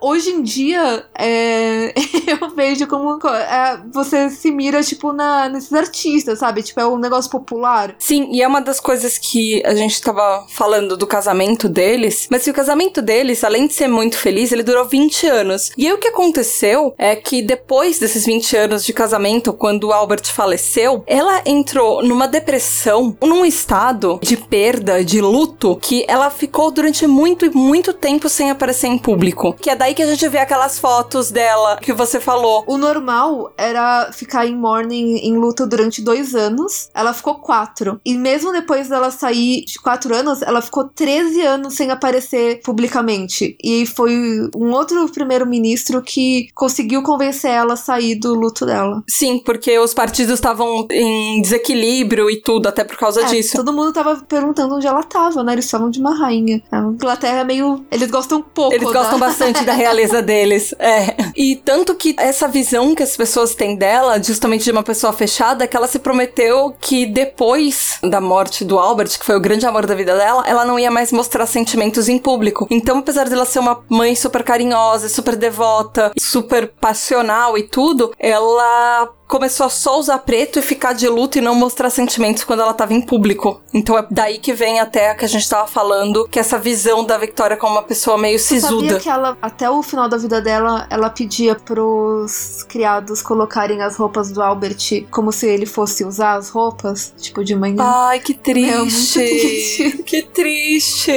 [0.00, 1.94] hoje em dia, é,
[2.26, 6.62] eu vejo como é, você se mira, tipo, na, nesses artistas, sabe?
[6.62, 7.94] Tipo, é um negócio popular.
[7.98, 12.42] Sim, e é uma das coisas que a gente tava falando do casamento deles, mas
[12.42, 15.70] se o casamento deles, além de ser muito feliz, ele durou 20 anos.
[15.76, 20.26] E aí o que aconteceu é que depois desses 20 anos de casamento, quando Albert
[20.26, 27.06] faleceu, ela entrou numa depressão, num estado de perda, de luto, que ela ficou durante
[27.06, 29.54] muito e muito tempo sem aparecer em público.
[29.54, 32.64] Que é daí que a gente vê aquelas fotos dela que você falou.
[32.66, 36.88] O normal era ficar em mourning, em luta durante dois anos.
[36.94, 38.00] Ela ficou quatro.
[38.04, 43.57] E mesmo depois dela sair de quatro anos, ela ficou 13 anos sem aparecer publicamente.
[43.62, 44.12] E foi
[44.55, 49.03] um outro primeiro-ministro que conseguiu convencer ela a sair do luto dela.
[49.09, 53.57] Sim, porque os partidos estavam em desequilíbrio e tudo, até por causa É, disso.
[53.57, 55.53] Todo mundo tava perguntando onde ela tava, né?
[55.55, 56.62] Eles falam de uma rainha.
[56.70, 57.84] A Inglaterra é meio.
[57.90, 58.74] Eles gostam pouco.
[58.74, 60.74] Eles gostam da- bastante da realeza deles.
[60.78, 61.16] É.
[61.36, 65.66] E tanto que essa visão que as pessoas têm dela, justamente de uma pessoa fechada,
[65.66, 69.86] que ela se prometeu que depois da morte do Albert, que foi o grande amor
[69.86, 72.66] da vida dela, ela não ia mais mostrar sentimentos em público.
[72.70, 79.08] Então, apesar dela ser uma mãe super carinhosa, super devota, super passional e tudo, ela
[79.30, 82.74] começou a só usar preto e ficar de luto e não mostrar sentimentos quando ela
[82.74, 83.62] tava em público.
[83.72, 87.04] Então é daí que vem até a que a gente tava falando, que essa visão
[87.04, 88.98] da Victoria como uma pessoa meio Sabia sisuda.
[88.98, 94.32] que ela, até o final da vida dela, ela pedia pros criados colocarem as roupas
[94.32, 97.76] do Albert como se ele fosse usar as roupas, tipo de manhã.
[97.78, 98.72] Ai, que triste.
[98.72, 100.02] É muito triste.
[100.02, 101.12] Que triste.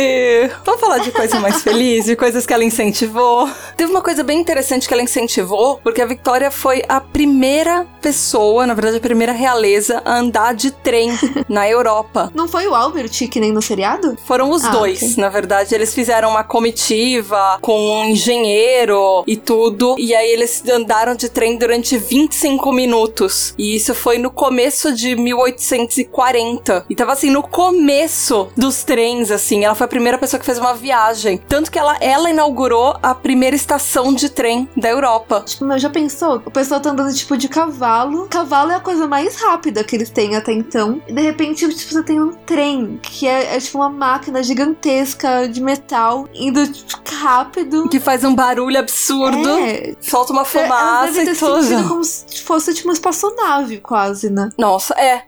[0.64, 3.50] Vamos falar de coisa mais feliz, de coisas que ela incentivou.
[3.76, 8.68] Teve uma coisa bem interessante que ela incentivou, porque a Victoria foi a primeira pessoa,
[8.68, 11.10] na verdade, a primeira realeza a andar de trem
[11.48, 12.30] na Europa.
[12.36, 14.18] Não foi o Albert que nem no seriado?
[14.28, 15.16] Foram os Ah, dois, ok.
[15.18, 15.74] na verdade.
[15.74, 19.96] Eles fizeram uma comitiva com um engenheiro e tudo.
[19.98, 23.54] E aí eles andaram de trem durante 25 minutos.
[23.58, 26.86] E isso foi no começo de 1840.
[26.90, 29.64] E tava assim, no começo dos trens, assim.
[29.64, 31.38] Ela foi a primeira pessoa que fez uma viagem.
[31.48, 35.44] Tanto que ela, ela inaugurou a primeira estação de trem da Europa.
[35.46, 36.42] Tipo, mas já pensou?
[36.46, 37.93] O pessoal tá andando tipo de cavalo.
[38.30, 41.02] Cavalo é a coisa mais rápida que eles têm até então.
[41.08, 45.48] E de repente, tipo, você tem um trem, que é, é, tipo uma máquina gigantesca
[45.48, 47.88] de metal, indo tipo, rápido.
[47.90, 49.48] Que faz um barulho absurdo.
[49.60, 51.64] É, Solta uma Ela fumaça deve ter e tudo.
[51.64, 54.50] sentido como se fosse tipo uma espaçonave, quase, né?
[54.58, 55.24] Nossa, é.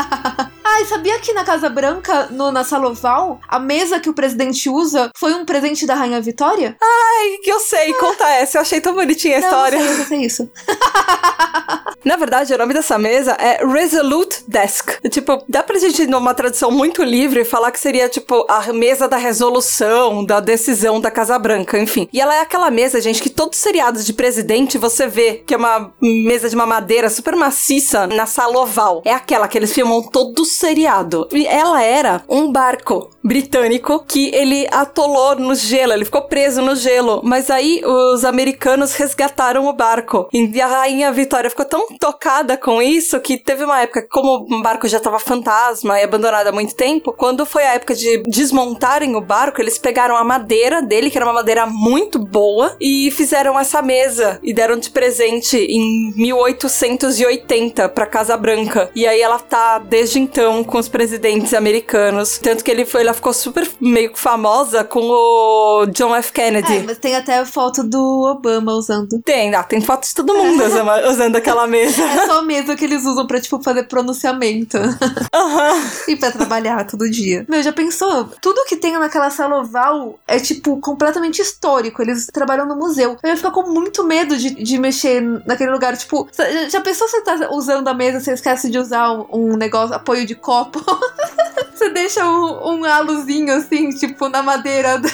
[0.66, 4.70] Ai, sabia que na Casa Branca, no, na sala oval, a mesa que o presidente
[4.70, 6.74] usa foi um presente da Rainha Vitória?
[6.82, 8.00] Ai, que eu sei, ah.
[8.00, 8.56] conta essa.
[8.56, 9.78] Eu achei tão bonitinha a não, história.
[9.78, 10.50] Não sei, eu sei isso.
[12.02, 14.98] na verdade, o nome dessa mesa é Resolute Desk.
[15.10, 19.18] Tipo, dá pra gente, numa tradução muito livre, falar que seria, tipo, a mesa da
[19.18, 22.08] resolução, da decisão da Casa Branca, enfim.
[22.10, 25.52] E ela é aquela mesa, gente, que todos os seriados de presidente você vê que
[25.52, 29.02] é uma mesa de uma madeira super maciça na sala oval.
[29.04, 31.28] É aquela que eles filmam todos seriado.
[31.32, 36.76] E ela era um barco britânico que ele atolou no gelo, ele ficou preso no
[36.76, 37.20] gelo.
[37.24, 40.28] Mas aí os americanos resgataram o barco.
[40.32, 44.62] E a rainha Vitória ficou tão tocada com isso que teve uma época, como o
[44.62, 49.16] barco já tava fantasma e abandonado há muito tempo, quando foi a época de desmontarem
[49.16, 53.58] o barco, eles pegaram a madeira dele, que era uma madeira muito boa, e fizeram
[53.58, 58.90] essa mesa e deram de presente em 1880 para Casa Branca.
[58.94, 62.38] E aí ela tá desde então com os presidentes americanos.
[62.38, 66.32] Tanto que ele foi, ela ficou super meio famosa com o John F.
[66.32, 66.76] Kennedy.
[66.76, 69.20] É, mas tem até a foto do Obama usando.
[69.22, 72.02] Tem, ah, tem fotos de todo mundo usando, usando aquela mesa.
[72.02, 74.78] É só a mesa que eles usam pra, tipo, fazer pronunciamento.
[75.34, 76.12] Uhum.
[76.12, 77.44] e pra trabalhar todo dia.
[77.48, 78.28] Meu, já pensou?
[78.40, 82.02] Tudo que tem naquela sala oval é, tipo, completamente histórico.
[82.02, 83.16] Eles trabalham no museu.
[83.22, 85.96] Eu ia ficar com muito medo de, de mexer naquele lugar.
[85.96, 86.28] Tipo,
[86.68, 90.26] já pensou você tá usando a mesa, você esquece de usar um, um negócio, apoio
[90.26, 90.84] de de copo.
[91.72, 95.08] Você deixa um, um halozinho assim, tipo, na madeira da,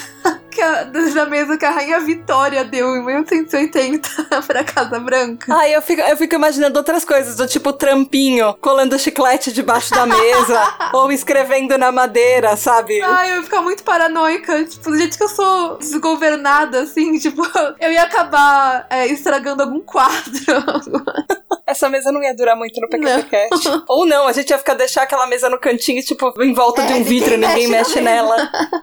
[1.12, 5.54] da mesa que a Rainha Vitória deu em 1880 pra Casa Branca.
[5.54, 10.06] Ai, eu fico, eu fico imaginando outras coisas, do tipo trampinho, colando chiclete debaixo da
[10.06, 13.00] mesa, ou escrevendo na madeira, sabe?
[13.02, 14.64] Ai, eu ia ficar muito paranoica.
[14.64, 17.42] Tipo, do jeito que eu sou desgovernada, assim, tipo,
[17.78, 20.10] eu ia acabar é, estragando algum quadro.
[21.66, 23.84] Essa mesa não ia durar muito no PQPcast.
[23.88, 26.86] Ou não, a gente ia ficar deixar aquela mesa no cantinho, tipo, em volta é,
[26.86, 28.36] de um vidro, ninguém mexe, mexe nela.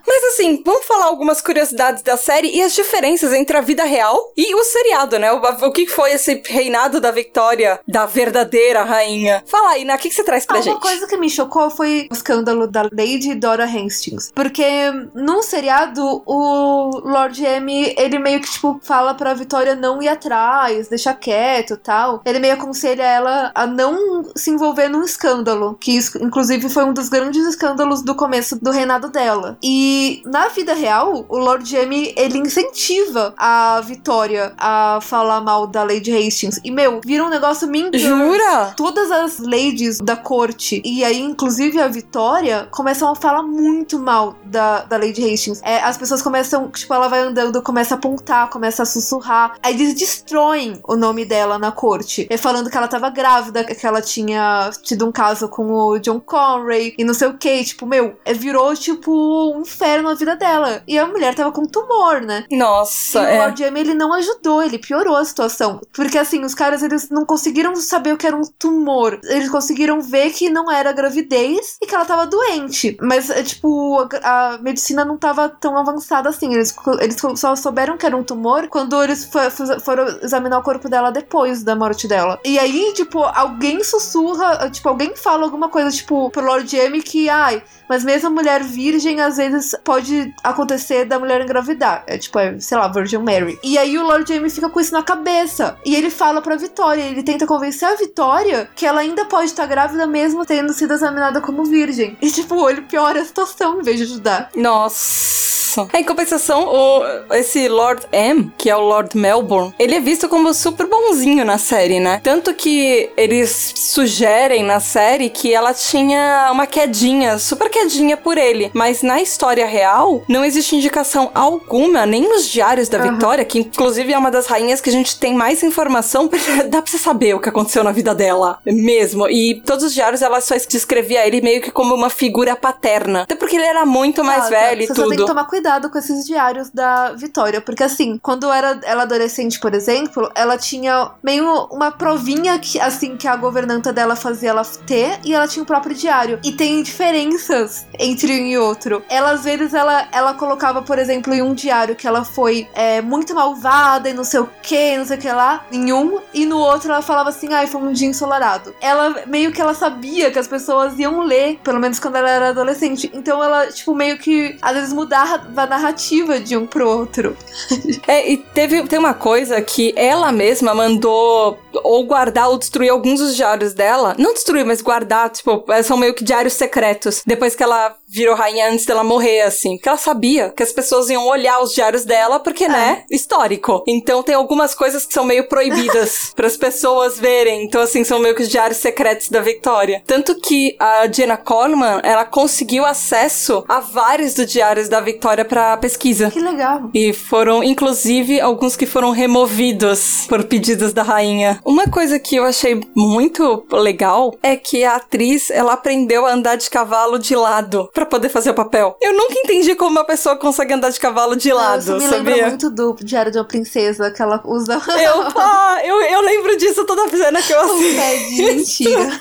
[0.07, 1.56] Mas assim, vamos falar algumas curiosidades
[2.03, 5.31] da série e as diferenças entre a vida real e o seriado, né?
[5.31, 9.43] O, o que foi esse reinado da Victoria, da verdadeira rainha?
[9.45, 9.95] Fala aí, né?
[9.95, 10.73] O que, que você traz pra ah, gente?
[10.73, 14.31] Uma coisa que me chocou foi o escândalo da Lady Dora Hastings.
[14.33, 20.07] Porque no seriado, o Lord M, ele meio que, tipo, fala pra Victoria não ir
[20.07, 22.21] atrás, deixar quieto e tal.
[22.25, 25.77] Ele meio aconselha ela a não se envolver num escândalo.
[25.79, 29.57] Que isso, inclusive, foi um dos grandes escândalos do começo do reinado dela.
[29.63, 35.81] E na vida real, o Lord Jamie, ele incentiva a Vitória a falar mal da
[35.81, 36.59] Lady Hastings.
[36.61, 37.99] E, meu, vira um negócio mentira.
[37.99, 38.73] Jura?
[38.75, 44.35] Todas as ladies da corte, e aí, inclusive, a Vitória, começam a falar muito mal
[44.43, 45.61] da, da Lady Hastings.
[45.63, 49.55] É, as pessoas começam, tipo, ela vai andando, começa a apontar, começa a sussurrar.
[49.63, 52.27] Aí eles destroem o nome dela na corte.
[52.29, 56.19] É falando que ela tava grávida, que ela tinha tido um caso com o John
[56.19, 57.63] Conray e não sei o que.
[57.63, 60.83] Tipo, meu, é, virou, tipo, um inferno na vida dela.
[60.85, 62.45] E a mulher tava com tumor, né?
[62.51, 63.35] Nossa, e é.
[63.35, 65.79] o Lord Jamie, ele não ajudou, ele piorou a situação.
[65.93, 69.19] Porque, assim, os caras, eles não conseguiram saber o que era um tumor.
[69.23, 72.97] Eles conseguiram ver que não era gravidez e que ela tava doente.
[73.01, 76.53] Mas, é, tipo, a, a medicina não tava tão avançada assim.
[76.53, 79.49] Eles, eles só souberam que era um tumor quando eles for,
[79.81, 82.39] foram examinar o corpo dela depois da morte dela.
[82.43, 87.03] E E aí, tipo, alguém sussurra, tipo, alguém fala alguma coisa, tipo, pro Lord Jamie
[87.03, 92.03] que, ai, mas mesmo a mulher virgem, às vezes pode acontecer da mulher engravidar.
[92.07, 93.59] É tipo, é, sei lá, Virgin Mary.
[93.63, 95.78] E aí o Lord Jamie fica com isso na cabeça.
[95.86, 99.65] E ele fala pra Vitória, ele tenta convencer a Vitória que ela ainda pode estar
[99.65, 102.17] grávida mesmo tendo sido examinada como virgem.
[102.21, 104.49] E tipo, ele piora a situação em vez de ajudar.
[104.55, 105.66] Nossa.
[105.93, 110.53] Em compensação, o, esse Lord M, que é o Lord Melbourne, ele é visto como
[110.53, 112.19] super bonzinho na série, né?
[112.23, 118.71] Tanto que eles sugerem na série que ela tinha uma quedinha, super quedinha por ele.
[118.73, 123.13] Mas na história real, não existe indicação alguma, nem nos diários da uhum.
[123.13, 126.30] Vitória, que inclusive é uma das rainhas que a gente tem mais informação.
[126.69, 129.28] Dá pra você saber o que aconteceu na vida dela mesmo.
[129.30, 133.23] E todos os diários ela só descrevia ele meio que como uma figura paterna.
[133.23, 135.03] Até porque ele era muito mais ah, velho e tudo.
[135.03, 138.80] Você tem que tomar cuidado cuidado com esses diários da Vitória, porque assim, quando era
[138.84, 144.15] ela adolescente, por exemplo, ela tinha meio uma provinha que assim que a governanta dela
[144.15, 146.39] fazia ela ter e ela tinha o próprio diário.
[146.41, 149.03] E tem diferenças entre um e outro.
[149.09, 153.01] Ela às vezes ela, ela colocava, por exemplo, em um diário que ela foi é,
[153.01, 156.45] muito malvada e não sei o que, não sei o que lá, em um, e
[156.45, 158.74] no outro ela falava assim, ai, ah, foi um dia ensolarado.
[158.80, 162.49] Ela meio que ela sabia que as pessoas iam ler, pelo menos quando ela era
[162.49, 163.11] adolescente.
[163.13, 167.35] Então ela, tipo, meio que às vezes mudava da narrativa de um pro outro.
[168.07, 173.19] é, e teve tem uma coisa que ela mesma mandou ou guardar ou destruir alguns
[173.19, 174.15] dos diários dela.
[174.19, 177.23] Não destruir, mas guardar, tipo, são meio que diários secretos.
[177.25, 179.75] Depois que ela virou rainha antes dela morrer, assim.
[179.75, 182.69] Porque ela sabia que as pessoas iam olhar os diários dela, porque, é.
[182.69, 183.83] né, histórico.
[183.87, 187.63] Então tem algumas coisas que são meio proibidas para as pessoas verem.
[187.63, 190.01] Então, assim, são meio que os diários secretos da Victoria.
[190.05, 195.75] Tanto que a Jenna Coleman, ela conseguiu acesso a vários dos diários da Victoria para
[195.77, 196.31] pesquisa.
[196.31, 196.89] Que legal.
[196.93, 201.59] E foram, inclusive, alguns que foram removidos por pedidos da rainha.
[201.65, 206.55] Uma coisa que eu achei muito legal é que a atriz, ela aprendeu a andar
[206.55, 208.95] de cavalo de lado para poder fazer o papel.
[209.01, 212.17] Eu nunca entendi como uma pessoa consegue andar de cavalo de lado, Isso me sabia?
[212.17, 214.75] lembra muito do Diário de uma Princesa, que ela usa...
[214.75, 217.75] Eu, ah, eu, eu lembro disso toda cena que eu assisto.
[217.75, 219.19] Um pé de mentira.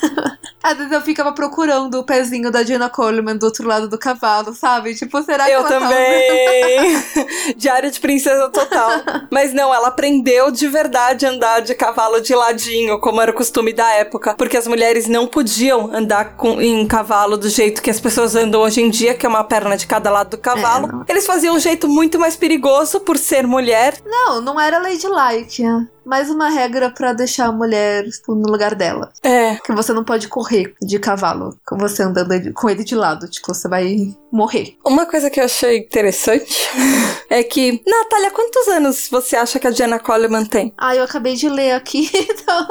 [0.63, 4.53] Às vezes eu ficava procurando o pezinho da Jenna Coleman do outro lado do cavalo,
[4.53, 4.95] sabe?
[4.95, 6.93] Tipo, será que eu ela tá também.
[6.93, 7.27] Tá...
[7.57, 8.91] Diário de princesa total.
[9.31, 13.35] Mas não, ela aprendeu de verdade a andar de cavalo de ladinho, como era o
[13.35, 17.89] costume da época, porque as mulheres não podiam andar com, em cavalo do jeito que
[17.91, 21.05] as pessoas andam hoje em dia, que é uma perna de cada lado do cavalo.
[21.09, 23.99] É, Eles faziam um jeito muito mais perigoso por ser mulher.
[24.05, 25.63] Não, não era ladylike
[26.07, 29.13] mais uma regra para deixar a mulher tipo, no lugar dela.
[29.23, 29.57] É.
[29.57, 33.29] Que você não pode correr de cavalo com você andando com ele de lado.
[33.29, 34.77] Tipo, você vai morrer.
[34.85, 36.69] Uma coisa que eu achei interessante
[37.29, 40.73] é que, Natália, quantos anos você acha que a Jenna Coleman tem?
[40.79, 42.69] Ah, eu acabei de ler aqui, então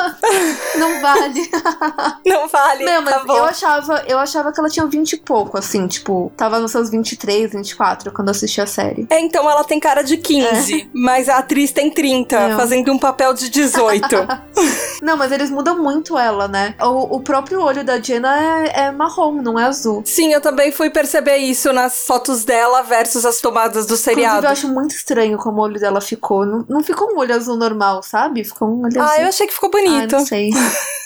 [0.78, 1.50] não vale.
[2.26, 2.86] não vale.
[2.86, 6.32] Não, mas tá eu achava, eu achava que ela tinha 20 e pouco, assim, tipo,
[6.38, 9.08] tava nos seus 23, 24 quando eu assisti a série.
[9.10, 10.88] É, então ela tem cara de 15, é.
[10.94, 14.08] mas a atriz tem 30, fazendo um papel papel de 18.
[15.02, 16.76] não, mas eles mudam muito ela, né?
[16.82, 20.04] O, o próprio olho da Jenna é, é, marrom, não é azul.
[20.06, 24.38] Sim, eu também fui perceber isso nas fotos dela versus as tomadas do seriado.
[24.38, 26.46] Inclusive, eu acho muito estranho como o olho dela ficou.
[26.46, 28.44] Não, não ficou um olho azul normal, sabe?
[28.44, 29.16] Ficou um olho ah, azul.
[29.18, 30.16] Ah, eu achei que ficou bonito.
[30.16, 30.50] Ah, não sei.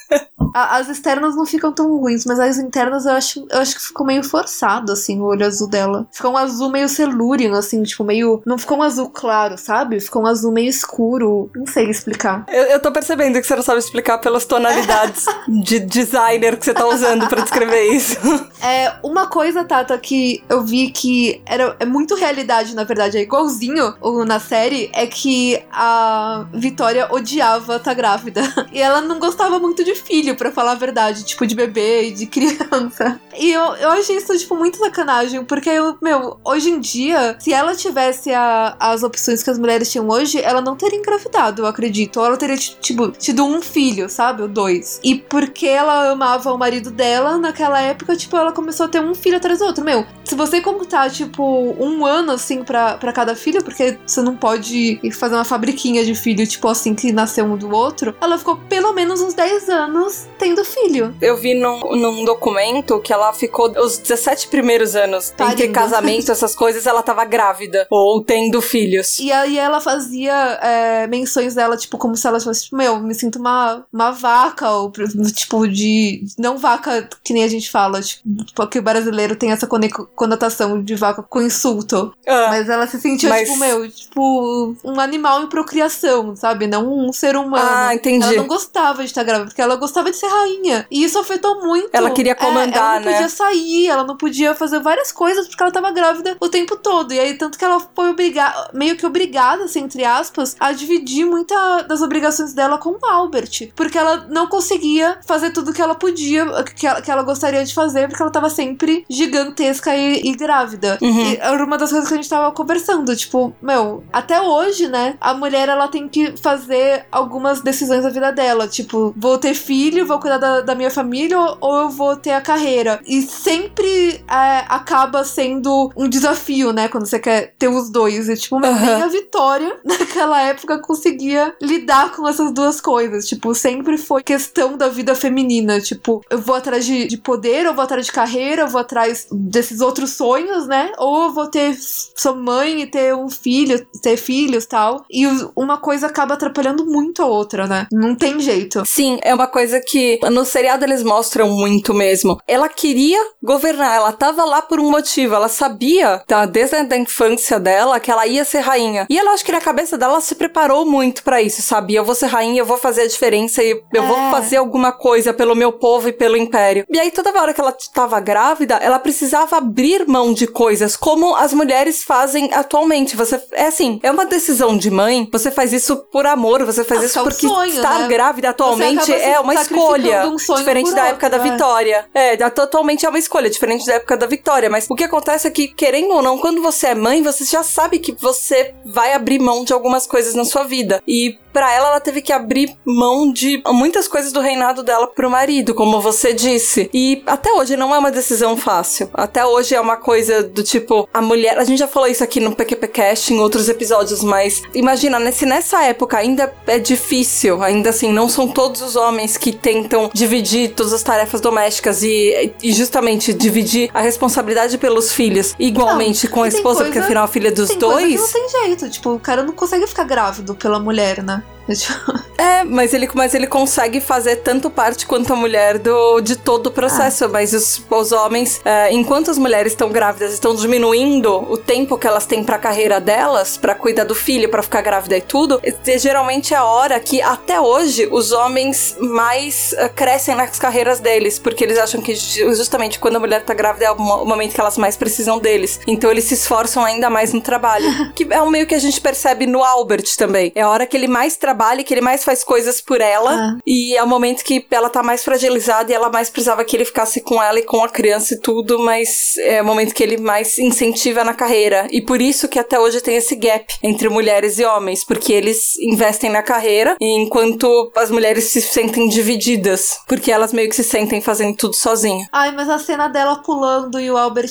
[0.53, 4.05] As externas não ficam tão ruins, mas as internas eu acho, eu acho que ficou
[4.05, 6.07] meio forçado, assim, o olho azul dela.
[6.11, 8.41] Ficou um azul meio celúrico, assim, tipo, meio.
[8.45, 9.99] Não ficou um azul claro, sabe?
[9.99, 11.49] Ficou um azul meio escuro.
[11.55, 12.45] Não sei explicar.
[12.47, 16.73] Eu, eu tô percebendo que você não sabe explicar pelas tonalidades de designer que você
[16.73, 18.17] tá usando para descrever isso.
[18.61, 23.21] É, uma coisa, Tata, que eu vi que era, é muito realidade, na verdade, é
[23.21, 23.93] igualzinho
[24.25, 28.41] na série, é que a Vitória odiava estar tá grávida.
[28.71, 32.11] E ela não gostava muito de filho, para falar a verdade, tipo, de bebê e
[32.11, 33.19] de criança.
[33.37, 37.53] E eu, eu achei isso, tipo, muito sacanagem, porque eu, meu, hoje em dia, se
[37.53, 41.65] ela tivesse a, as opções que as mulheres tinham hoje, ela não teria engravidado, eu
[41.65, 42.19] acredito.
[42.19, 44.41] Ou ela teria, tipo, tido um filho, sabe?
[44.41, 44.99] Ou dois.
[45.03, 49.15] E porque ela amava o marido dela, naquela época, tipo, ela começou a ter um
[49.15, 49.83] filho atrás do outro.
[49.83, 51.43] Meu, se você contar, tipo,
[51.79, 56.45] um ano, assim, pra cada filho, porque você não pode fazer uma fabriquinha de filho,
[56.45, 59.88] tipo, assim, que nasceu um do outro, ela ficou pelo menos uns 10 anos
[60.37, 61.15] tendo filho.
[61.21, 65.53] Eu vi num, num documento que ela ficou os 17 primeiros anos Parindo.
[65.63, 69.19] entre casamento, essas coisas, ela tava grávida ou tendo filhos.
[69.19, 73.13] E aí ela fazia é, menções dela, tipo, como se ela fosse, tipo, meu, me
[73.13, 74.91] sinto uma, uma vaca, ou
[75.33, 76.23] tipo, de.
[76.37, 78.23] Não vaca que nem a gente fala, tipo,
[78.55, 79.67] porque o brasileiro tem essa
[80.15, 82.13] conotação de vaca com insulto.
[82.27, 86.67] Ah, Mas ela se sentia, Mas- tipo, meu, tipo, um animal em procriação, sabe?
[86.67, 87.67] Não um ser humano.
[87.69, 88.25] Ah, entendi.
[88.25, 90.85] Ela não gostava de estar grávida, porque ela gostava de ser rainha.
[90.91, 91.89] E isso afetou muito.
[91.93, 93.11] Ela queria É, comandar, ela não né?
[93.13, 97.13] podia sair, ela não podia fazer várias coisas porque ela tava grávida o tempo todo.
[97.13, 101.25] E aí, tanto que ela foi obrigada, meio que obrigada, assim, entre aspas, a dividir
[101.25, 103.71] muita das obrigações dela com o Albert.
[103.75, 107.73] Porque ela não conseguia fazer tudo que ela podia, que ela, que ela gostaria de
[107.73, 110.97] fazer, porque ela tava sempre gigantesca e, e grávida.
[111.01, 111.31] Uhum.
[111.31, 113.15] E era uma das coisas que a gente tava conversando.
[113.15, 118.31] Tipo, meu, até hoje, né, a mulher ela tem que fazer algumas decisões da vida
[118.31, 118.67] dela.
[118.67, 122.41] Tipo, vou ter filho, vou cuidar da, da minha família ou, eu vou ter a
[122.41, 122.99] carreira.
[123.05, 128.27] E sempre é, acaba sendo um desafio, né, quando você quer ter os dois.
[128.27, 133.27] E, tipo, nem a Vitória, naquela época, conseguia lidar com essas duas coisas.
[133.27, 135.79] Tipo, sempre foi questão da vida feminina.
[135.79, 139.27] Tipo, eu vou atrás de, de poder, eu vou atrás de carreira, eu vou atrás
[139.31, 140.91] desses outros sonhos, né?
[140.97, 141.77] Ou eu vou ter
[142.15, 145.05] sou mãe e ter um filho, ter filhos tal.
[145.11, 147.87] E uma coisa acaba atrapalhando muito a outra, né?
[147.91, 148.81] Não tem jeito.
[148.87, 152.39] Sim, é uma coisa que no seriado eles mostram muito mesmo.
[152.47, 156.97] Ela queria governar, ela tava lá por um motivo, ela sabia, tá, desde a da
[156.97, 159.05] infância dela, que ela ia ser rainha.
[159.09, 161.95] E ela acho que na cabeça dela ela se preparou muito pra isso, sabe?
[161.95, 164.31] Eu vou ser rainha, eu vou fazer a diferença e eu vou É.
[164.31, 166.85] fazer alguma coisa pelo meu povo e pelo império.
[166.89, 171.35] E aí toda hora que ela tava grávida, ela precisava abrir mão de coisas, como
[171.35, 173.15] as mulheres fazem atualmente.
[173.15, 177.01] Você é assim, é uma decisão de mãe, você faz isso por amor, você faz
[177.01, 178.07] Ah, isso é um porque sonho, estar né?
[178.07, 180.27] grávida atualmente acaba é uma escolha.
[180.27, 181.39] um diferente da outro, época da é.
[181.51, 182.05] Vitória.
[182.13, 184.69] É, da- totalmente é uma escolha, diferente da época da Vitória.
[184.69, 187.63] Mas o que acontece é que, querendo ou não, quando você é mãe, você já
[187.63, 191.01] sabe que você vai abrir mão de algumas coisas na sua vida.
[191.07, 195.29] E pra ela, ela teve que abrir mão de muitas coisas do reinado dela pro
[195.29, 196.89] marido, como você disse.
[196.93, 199.09] E até hoje não é uma decisão fácil.
[199.13, 201.57] Até hoje é uma coisa do tipo, a mulher.
[201.57, 205.83] A gente já falou isso aqui no PQPcast em outros episódios, mas imagina, se nessa
[205.83, 210.93] época ainda é difícil, ainda assim, não são todos os homens que tentam dividir todas
[210.93, 216.47] as tarefas domésticas e, e justamente dividir a responsabilidade pelos filhos igualmente Não, com a
[216.47, 217.79] esposa, porque coisa- afinal a filha dos coisa que
[218.15, 218.21] dois.
[218.21, 218.89] não tem jeito.
[218.89, 221.43] Tipo, o cara não consegue ficar grávido pela mulher, né?
[221.67, 226.21] É, tipo, É, mas ele, mas ele consegue fazer tanto parte quanto a mulher do,
[226.21, 227.25] de todo o processo.
[227.25, 227.27] Ah.
[227.27, 232.07] Mas os, os homens, é, enquanto as mulheres estão grávidas, estão diminuindo o tempo que
[232.07, 235.97] elas têm pra carreira delas, pra cuidar do filho, pra ficar grávida e tudo, é,
[235.97, 241.37] geralmente é a hora que até hoje os homens mais é, crescem nas carreiras deles,
[241.37, 244.25] porque eles acham que ju- justamente quando a mulher tá grávida é o mo- o
[244.25, 245.79] momento que elas mais precisam deles.
[245.87, 247.85] Então eles se esforçam ainda mais no trabalho.
[248.15, 250.51] que é um meio que a gente percebe no Albert também.
[250.55, 253.31] É a hora que ele mais trabalha, e que ele mais faz coisas por ela.
[253.33, 253.57] Ah.
[253.65, 256.85] E é o momento que ela tá mais fragilizada e ela mais precisava que ele
[256.85, 260.17] ficasse com ela e com a criança e tudo, mas é o momento que ele
[260.17, 261.87] mais incentiva na carreira.
[261.89, 265.75] E por isso que até hoje tem esse gap entre mulheres e homens, porque eles
[265.79, 271.21] investem na carreira, enquanto as mulheres se sentem divididas, porque elas meio que se sentem
[271.21, 272.27] fazendo tudo sozinha.
[272.31, 274.49] Ai, mas a cena dela pulando e o Albert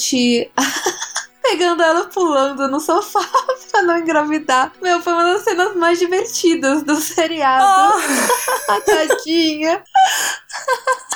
[1.42, 3.20] pegando ela pulando no sofá
[3.70, 4.72] pra não engravidar.
[4.82, 7.64] Meu, foi uma das cenas mais divertidas do seriado.
[7.64, 8.80] Ah!
[8.84, 9.82] Tadinha.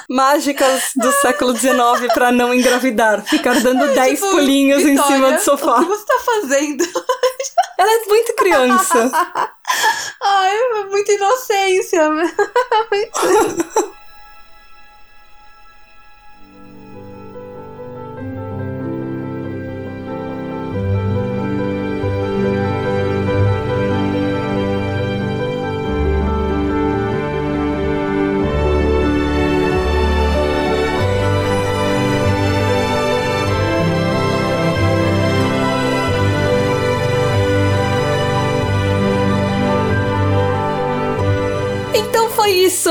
[0.09, 3.23] Mágicas do século XIX pra não engravidar.
[3.25, 5.79] Ficar dando 10 Tipo, pulinhos em Vitória, cima do O sofá.
[5.81, 6.85] que você tá fazendo?
[7.79, 9.11] Ela é muito criança.
[10.23, 10.59] Ai,
[10.91, 12.09] muita inocência.
[12.93, 13.93] Então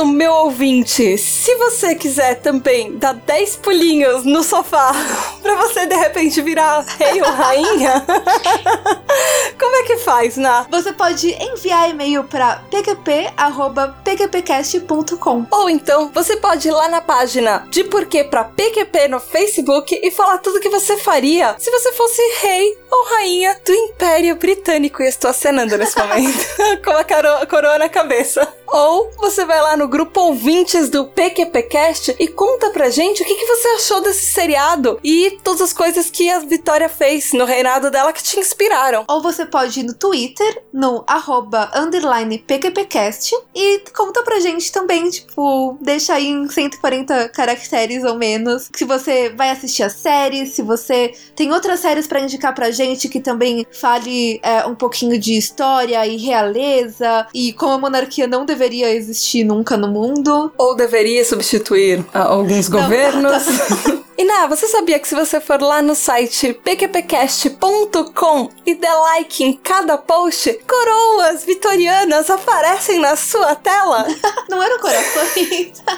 [0.01, 1.17] foi ouvinte.
[1.17, 4.93] Se você quiser também dar 10 pulinhos no sofá
[5.41, 8.05] pra você de repente virar rei ou rainha,
[9.59, 10.65] como é que faz, Ná?
[10.69, 15.45] Você pode enviar e-mail pra pqp.pqpcast.com.
[15.51, 20.11] Ou então você pode ir lá na página de Porquê pra PQP no Facebook e
[20.11, 25.01] falar tudo que você faria se você fosse rei ou rainha do Império Britânico.
[25.01, 26.45] E eu estou acenando nesse momento
[26.83, 28.47] com a coroa na cabeça.
[28.67, 33.33] Ou você vai lá no grupo ouvintes do PQPcast e conta pra gente o que,
[33.33, 37.89] que você achou desse seriado e todas as coisas que a Vitória fez no reinado
[37.89, 39.03] dela que te inspiraram.
[39.09, 45.09] Ou você pode ir no Twitter, no arroba underline PQPcast e conta pra gente também,
[45.09, 50.61] tipo, deixa aí em 140 caracteres ou menos se você vai assistir a série, se
[50.61, 55.35] você tem outras séries pra indicar pra gente que também fale é, um pouquinho de
[55.35, 60.10] história e realeza e como a monarquia não deveria existir nunca no mundo.
[60.57, 63.43] Ou deveria substituir ah, alguns Não, governos.
[63.87, 69.43] E Ná, você sabia que se você for lá no site pqpcast.com e der like
[69.43, 74.05] em cada post, coroas vitorianas aparecem na sua tela?
[74.49, 75.81] Não eram corações.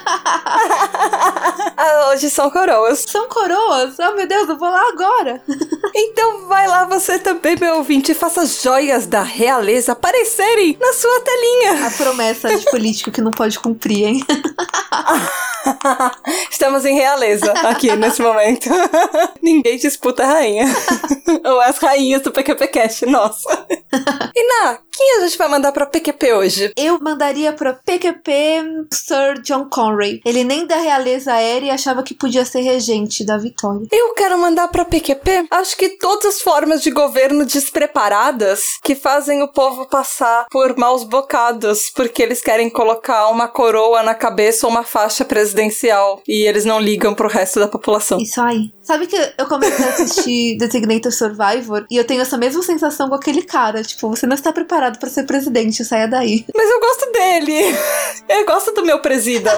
[1.76, 3.06] Ah, Hoje são coroas.
[3.08, 3.96] São coroas.
[4.00, 5.42] Oh meu Deus, eu vou lá agora.
[5.96, 10.92] Então vai lá você também, meu ouvinte, e faça as joias da realeza aparecerem na
[10.92, 11.88] sua telinha.
[11.88, 14.26] A promessa de político que não pode cumprir, hein?
[16.50, 18.70] Estamos em realeza aqui nesse momento.
[19.42, 20.66] Ninguém disputa a rainha.
[21.46, 23.66] Ou as rainhas do PQPcast, nossa.
[24.36, 26.74] E Ná, quem a gente vai mandar pra PQP hoje?
[26.76, 30.20] Eu mandaria pra PQP Sir John Conway.
[30.26, 33.88] Ele nem da realeza era e achava que podia ser regente da Vitória.
[33.92, 39.44] Eu quero mandar pra PQP, acho que todas as formas de governo despreparadas que fazem
[39.44, 44.72] o povo passar por maus bocados, porque eles querem colocar uma coroa na cabeça ou
[44.72, 48.03] uma faixa presidencial e eles não ligam pro resto da população.
[48.20, 48.74] Isso aí.
[48.82, 53.16] Sabe que eu comecei a assistir Designated Survivor e eu tenho essa mesma sensação com
[53.16, 53.84] aquele cara.
[53.84, 56.46] Tipo, você não está preparado pra ser presidente, saia daí.
[56.56, 57.76] Mas eu gosto dele.
[58.30, 59.52] Eu gosto do meu presida.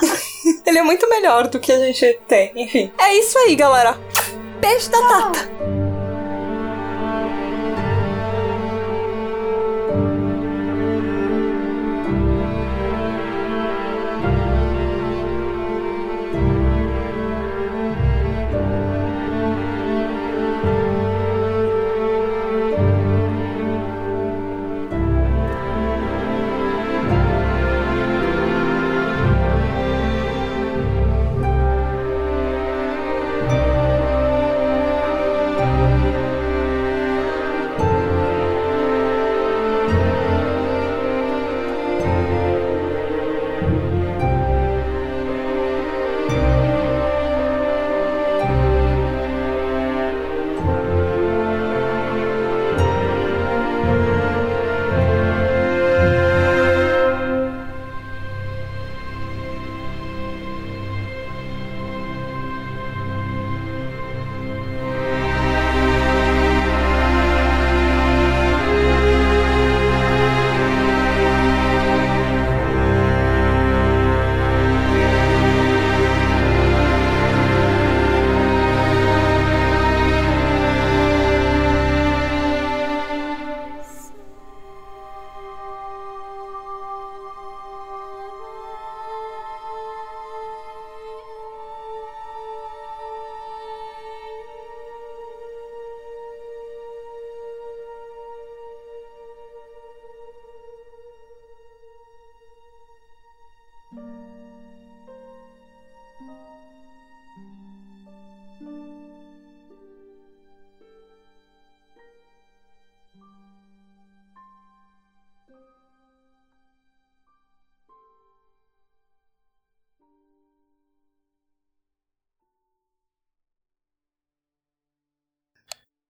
[0.66, 2.52] Ele é muito melhor do que a gente tem.
[2.56, 2.90] Enfim.
[2.98, 3.98] É isso aí, galera.
[4.60, 5.57] Beijo da Tata.